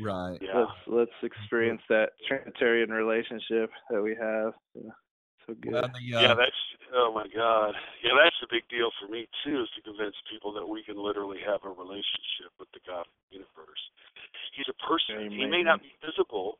[0.00, 0.38] Right.
[0.40, 0.60] Yeah.
[0.60, 4.54] Let's let's experience that Trinitarian relationship that we have.
[4.74, 4.90] Yeah.
[5.46, 5.72] So good.
[5.72, 6.50] Well, the, uh, Yeah, that's
[6.94, 7.74] oh my God.
[8.02, 8.43] Yeah, that's a big
[8.74, 12.50] deal for me too, is to convince people that we can literally have a relationship
[12.58, 13.82] with the God of the universe.
[14.58, 15.30] He's a person.
[15.30, 16.58] He may not be visible.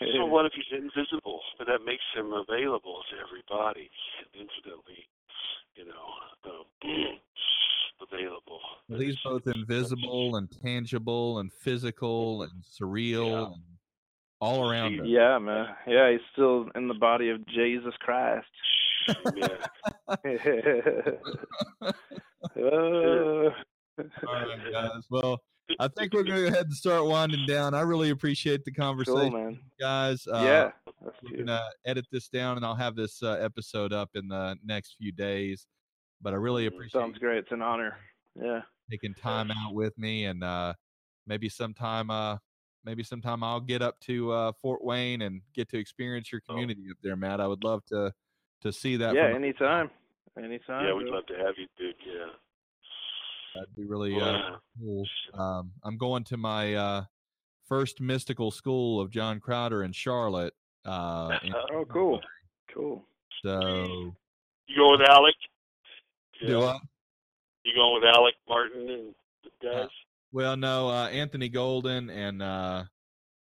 [0.00, 1.40] So what if he's invisible?
[1.56, 3.88] But that makes him available to everybody,
[4.34, 5.00] infinitely,
[5.76, 6.04] you know,
[6.50, 6.66] um,
[8.12, 8.60] available.
[8.88, 13.46] well, he's both invisible and tangible and physical and surreal Yeah.
[13.54, 13.62] and
[14.40, 15.06] all around us.
[15.08, 15.66] Yeah, man.
[15.86, 18.46] Yeah, he's still in the body of Jesus Christ.
[19.34, 19.46] Yeah.
[22.56, 23.50] Uh,
[24.26, 25.06] All right, guys.
[25.10, 25.40] Well,
[25.78, 27.74] I think we're going to go ahead and start winding down.
[27.74, 29.58] I really appreciate the cool, conversation, man.
[29.80, 30.26] guys.
[30.26, 30.70] Uh, yeah,
[31.04, 31.46] that's we're good.
[31.46, 35.12] gonna edit this down, and I'll have this uh, episode up in the next few
[35.12, 35.66] days.
[36.20, 37.38] But I really Mm, appreciate Sounds great.
[37.38, 37.96] It's an honor.
[38.34, 38.62] Yeah.
[38.90, 40.74] taking time out with me, and uh,
[41.26, 42.36] maybe sometime, uh,
[42.84, 46.52] maybe sometime I'll get up to uh, Fort Wayne and get to experience your Oh.
[46.54, 47.40] community up there, Matt.
[47.40, 48.12] I would love to
[48.62, 49.14] to see that.
[49.14, 49.90] Yeah, anytime.
[50.36, 50.86] Anytime.
[50.86, 51.16] yeah, we'd bro.
[51.16, 51.94] love to have you, dude.
[52.06, 52.26] Yeah.
[53.54, 55.04] That'd be really uh, cool.
[55.34, 57.04] Um, I'm going to my uh,
[57.68, 60.54] first mystical school of John Crowder in Charlotte.
[60.84, 62.20] Uh, in Oh, cool.
[62.74, 63.04] Cool.
[63.44, 64.12] So
[64.66, 65.34] You going with Alec?
[66.44, 66.78] do I?
[67.64, 69.14] You going with Alec Martin and
[69.44, 69.88] the guys?
[70.32, 72.82] Well, no, uh, Anthony Golden and uh,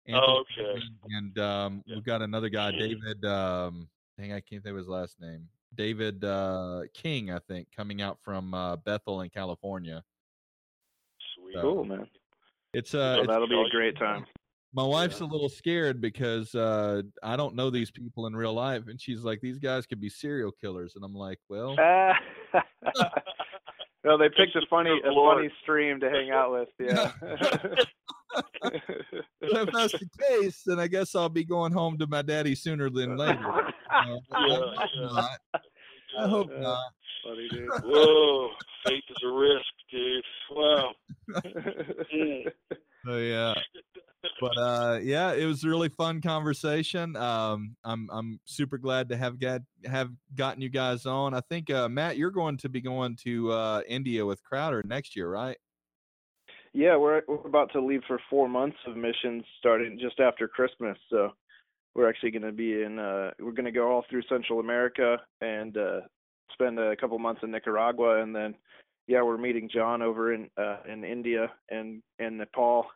[0.07, 0.61] Anthony Oh, okay.
[0.81, 1.95] Golden and um, Yeah.
[1.95, 3.23] we've got another guy, David.
[3.23, 3.87] Um,
[4.19, 5.47] dang, I can't think of his last name.
[5.73, 10.03] David uh, King, I think, coming out from uh, Bethel in California.
[11.35, 11.55] Sweet.
[11.55, 12.07] So- Cool, man.
[12.73, 14.25] It's So uh, it's, that'll be a great time.
[14.73, 15.27] my wife's yeah.
[15.27, 19.21] a little scared because uh, I don't know these people in real life, and she's
[19.21, 21.77] like, "These guys could be serial killers," and I'm like, "Well,
[24.05, 25.37] Well, they picked a funny a of the Lord.
[25.37, 26.69] funny stream to hang out with.
[26.79, 27.11] Yeah.
[29.41, 32.89] if that's the case, then I guess I'll be going home to my daddy sooner
[32.89, 33.39] than later."
[33.95, 35.29] Uh, I hope not.
[36.19, 36.59] I hope Yeah.
[36.59, 36.91] not.
[37.23, 37.69] funny dude.
[37.85, 38.49] Whoa,
[38.85, 40.23] faith is a risk, dude.
[40.51, 40.91] Wow.
[42.13, 42.51] Mm.
[43.05, 43.53] So yeah,
[44.39, 47.15] but uh, yeah, it was a really fun conversation.
[47.15, 51.33] Um, I'm I'm super glad to have got have gotten you guys on.
[51.33, 55.15] I think uh, Matt, you're going to be going to uh, India with Crowder next
[55.15, 55.57] year, right?
[56.73, 60.97] Yeah, we're we're about to leave for four months of missions starting just after Christmas.
[61.09, 61.29] So
[61.95, 62.99] we're actually going to be in.
[62.99, 66.01] uh We're going to go all through Central America and uh
[66.51, 68.55] spend a couple months in Nicaragua, and then
[69.07, 72.87] yeah, we're meeting John over in uh in India and and Nepal,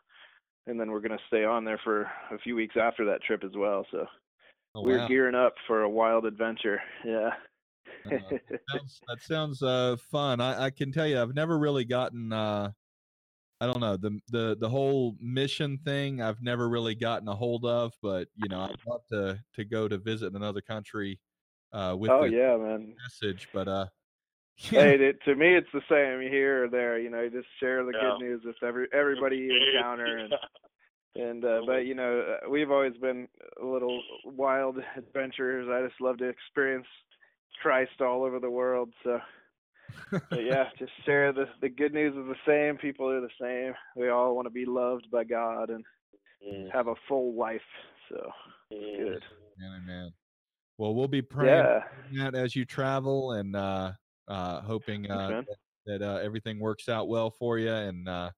[0.70, 3.44] and then we're going to stay on there for a few weeks after that trip
[3.44, 3.84] as well.
[3.90, 4.06] So
[4.74, 5.08] Oh, we're wow.
[5.08, 6.80] gearing up for a wild adventure.
[7.04, 7.30] Yeah.
[8.06, 8.36] Uh,
[8.70, 10.40] sounds, that sounds uh, fun.
[10.40, 12.32] I, I can tell you, I've never really gotten.
[12.32, 12.70] Uh,
[13.60, 16.22] I don't know the the the whole mission thing.
[16.22, 19.88] I've never really gotten a hold of, but you know, I'd love to to go
[19.88, 21.20] to visit another country
[21.72, 22.94] uh, with oh the yeah, man.
[23.02, 23.48] message.
[23.52, 23.86] But uh,
[24.70, 26.98] Hey, it, to me, it's the same here or there.
[26.98, 28.12] You know, you just share the Yeah.
[28.12, 30.32] good news with every everybody you encounter, and
[31.16, 33.26] and uh, but you know, uh, we've always been
[33.60, 35.68] a little wild adventurers.
[35.70, 36.86] I just love to experience
[37.62, 38.92] Christ all over the world.
[39.02, 39.18] So,
[40.30, 42.76] but yeah, just share the the good news is the same.
[42.76, 43.74] People are the same.
[43.96, 45.84] We all want to be loved by God and
[46.46, 47.60] Mm, have a full life.
[48.08, 48.30] So
[48.72, 48.96] mm.
[48.98, 49.22] good.
[49.58, 50.12] man, man.
[50.78, 51.80] Well, we'll be praying Yeah.
[52.12, 53.92] Matt as you travel and uh,
[54.30, 57.72] uh, hoping Thanks, uh, that, that uh, everything works out well for you.
[57.72, 58.30] And uh,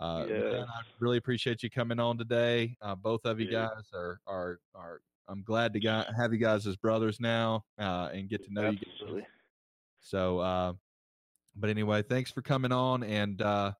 [0.00, 0.38] uh, Yeah.
[0.38, 2.76] man, I really appreciate you coming on today.
[2.80, 3.68] Uh, both of you Yeah.
[3.74, 5.00] guys are are are.
[5.26, 8.68] I'm glad to got, have you guys as brothers now uh, and get to know
[8.68, 8.78] you.
[8.92, 9.22] Absolutely.
[9.22, 9.30] Guys.
[10.00, 10.72] So, uh,
[11.56, 13.02] but anyway, thanks for coming on.
[13.02, 13.72] And uh,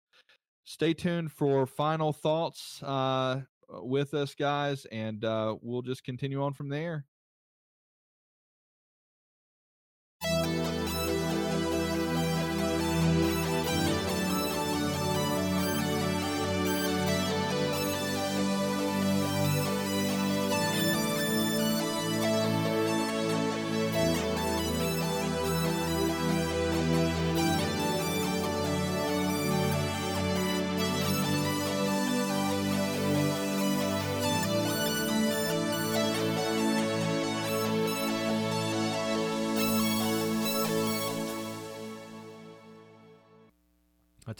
[0.64, 6.54] stay tuned for final thoughts uh, with us, guys, and uh, we'll just continue on
[6.54, 7.04] from there.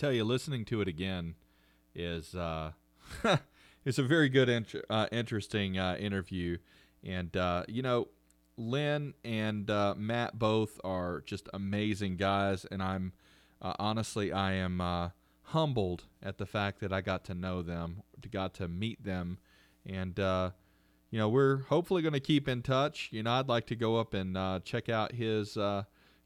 [0.05, 1.35] Tell you, listening to it again
[1.94, 2.72] is uh,
[3.86, 6.59] it's a very good, int- uh, interesting uh, interview,
[7.02, 8.09] and uh, you know,
[8.59, 13.14] Lynn and uh, Matt both are just amazing guys, and I'm
[13.62, 15.10] uh, honestly I am
[15.44, 19.39] humbled at the fact that I got to know them, got to meet them,
[19.86, 23.09] and you know, we're hopefully going to keep in touch.
[23.10, 24.36] You know, I'd like to go up and
[24.66, 25.56] check out his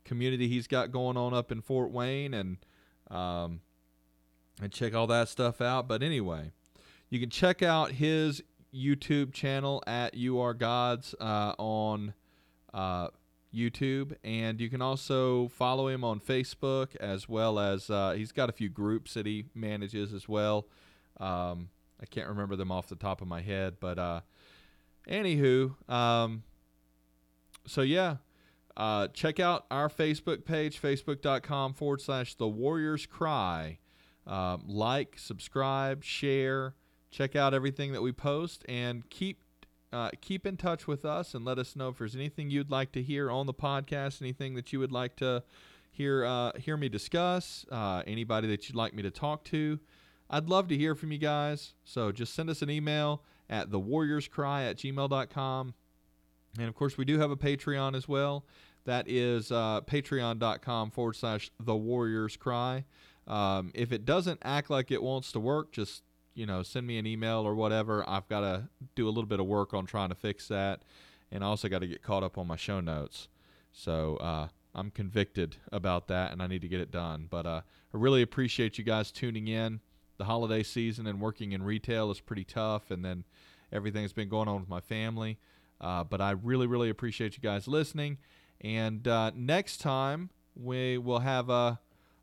[0.04, 2.34] community he's got going on up in Fort Wayne.
[2.34, 2.56] And
[3.08, 3.60] um,
[4.60, 5.88] and check all that stuff out.
[5.88, 6.52] But anyway,
[7.10, 8.42] you can check out his
[8.74, 12.14] YouTube channel at You Are Gods uh, on
[12.74, 13.08] uh,
[13.54, 18.48] YouTube, and you can also follow him on Facebook as well as uh, he's got
[18.48, 20.66] a few groups that he manages as well.
[21.18, 21.70] Um,
[22.00, 24.20] I can't remember them off the top of my head, but uh,
[25.08, 26.44] anywho, um,
[27.66, 28.16] so yeah,
[28.76, 33.78] uh, check out our Facebook page, facebook.com forward slash the Warriors Cry.
[34.28, 36.74] Um, like, subscribe, share,
[37.10, 39.42] check out everything that we post, and keep
[39.90, 42.92] uh, keep in touch with us and let us know if there's anything you'd like
[42.92, 45.42] to hear on the podcast, anything that you would like to
[45.90, 49.80] hear uh, hear me discuss, uh, anybody that you'd like me to talk to.
[50.30, 51.74] I'd love to hear from you guys.
[51.84, 55.74] So just send us an email at thewarriorscry at gmail.com.
[56.58, 58.44] And of course, we do have a Patreon as well.
[58.84, 62.84] That is uh, patreon.com forward slash the Warriors Cry.
[63.28, 66.02] Um, if it doesn't act like it wants to work, just
[66.34, 68.08] you know send me an email or whatever.
[68.08, 70.82] I've got to do a little bit of work on trying to fix that,
[71.30, 73.28] and I also got to get caught up on my show notes.
[73.70, 77.26] So uh, I'm convicted about that, and I need to get it done.
[77.28, 77.60] But uh,
[77.94, 79.80] I really appreciate you guys tuning in.
[80.16, 83.24] The holiday season and working in retail is pretty tough, and then
[83.70, 85.38] everything's been going on with my family.
[85.80, 88.18] Uh, but I really, really appreciate you guys listening.
[88.60, 91.78] And uh, next time we will have a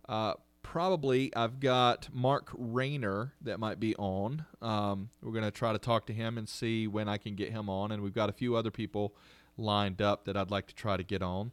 [0.10, 0.34] uh,
[0.66, 4.46] probably I've got Mark Rayner that might be on.
[4.64, 7.70] Um, we're gonna try to talk to him and see when I can get him
[7.70, 9.16] on, and we've got a few other people
[9.58, 11.52] lined up that I'd like to try to get on.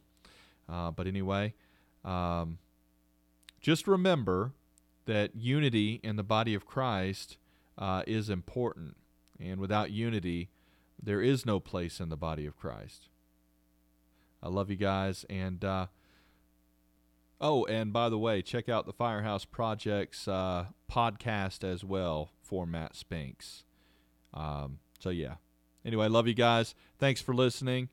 [0.67, 1.53] Uh, but anyway,
[2.03, 2.57] um,
[3.61, 4.53] just remember
[5.05, 7.37] that unity in the body of Christ
[7.77, 8.97] uh, is important,
[9.39, 10.49] and without unity,
[11.01, 13.09] there is no place in the body of Christ.
[14.41, 15.23] I love you guys.
[15.29, 15.87] And uh,
[17.43, 22.65] oh, and by the way, check out the Firehouse Projects uh, podcast as well for
[22.65, 23.65] Matt Spinks.
[24.33, 25.35] Um, so yeah.
[25.85, 26.73] Anyway, love you guys.
[26.97, 27.89] Thanks for listening.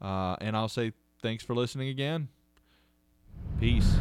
[0.00, 2.28] Uh, and I'll say thanks for listening again.
[3.60, 3.96] Peace.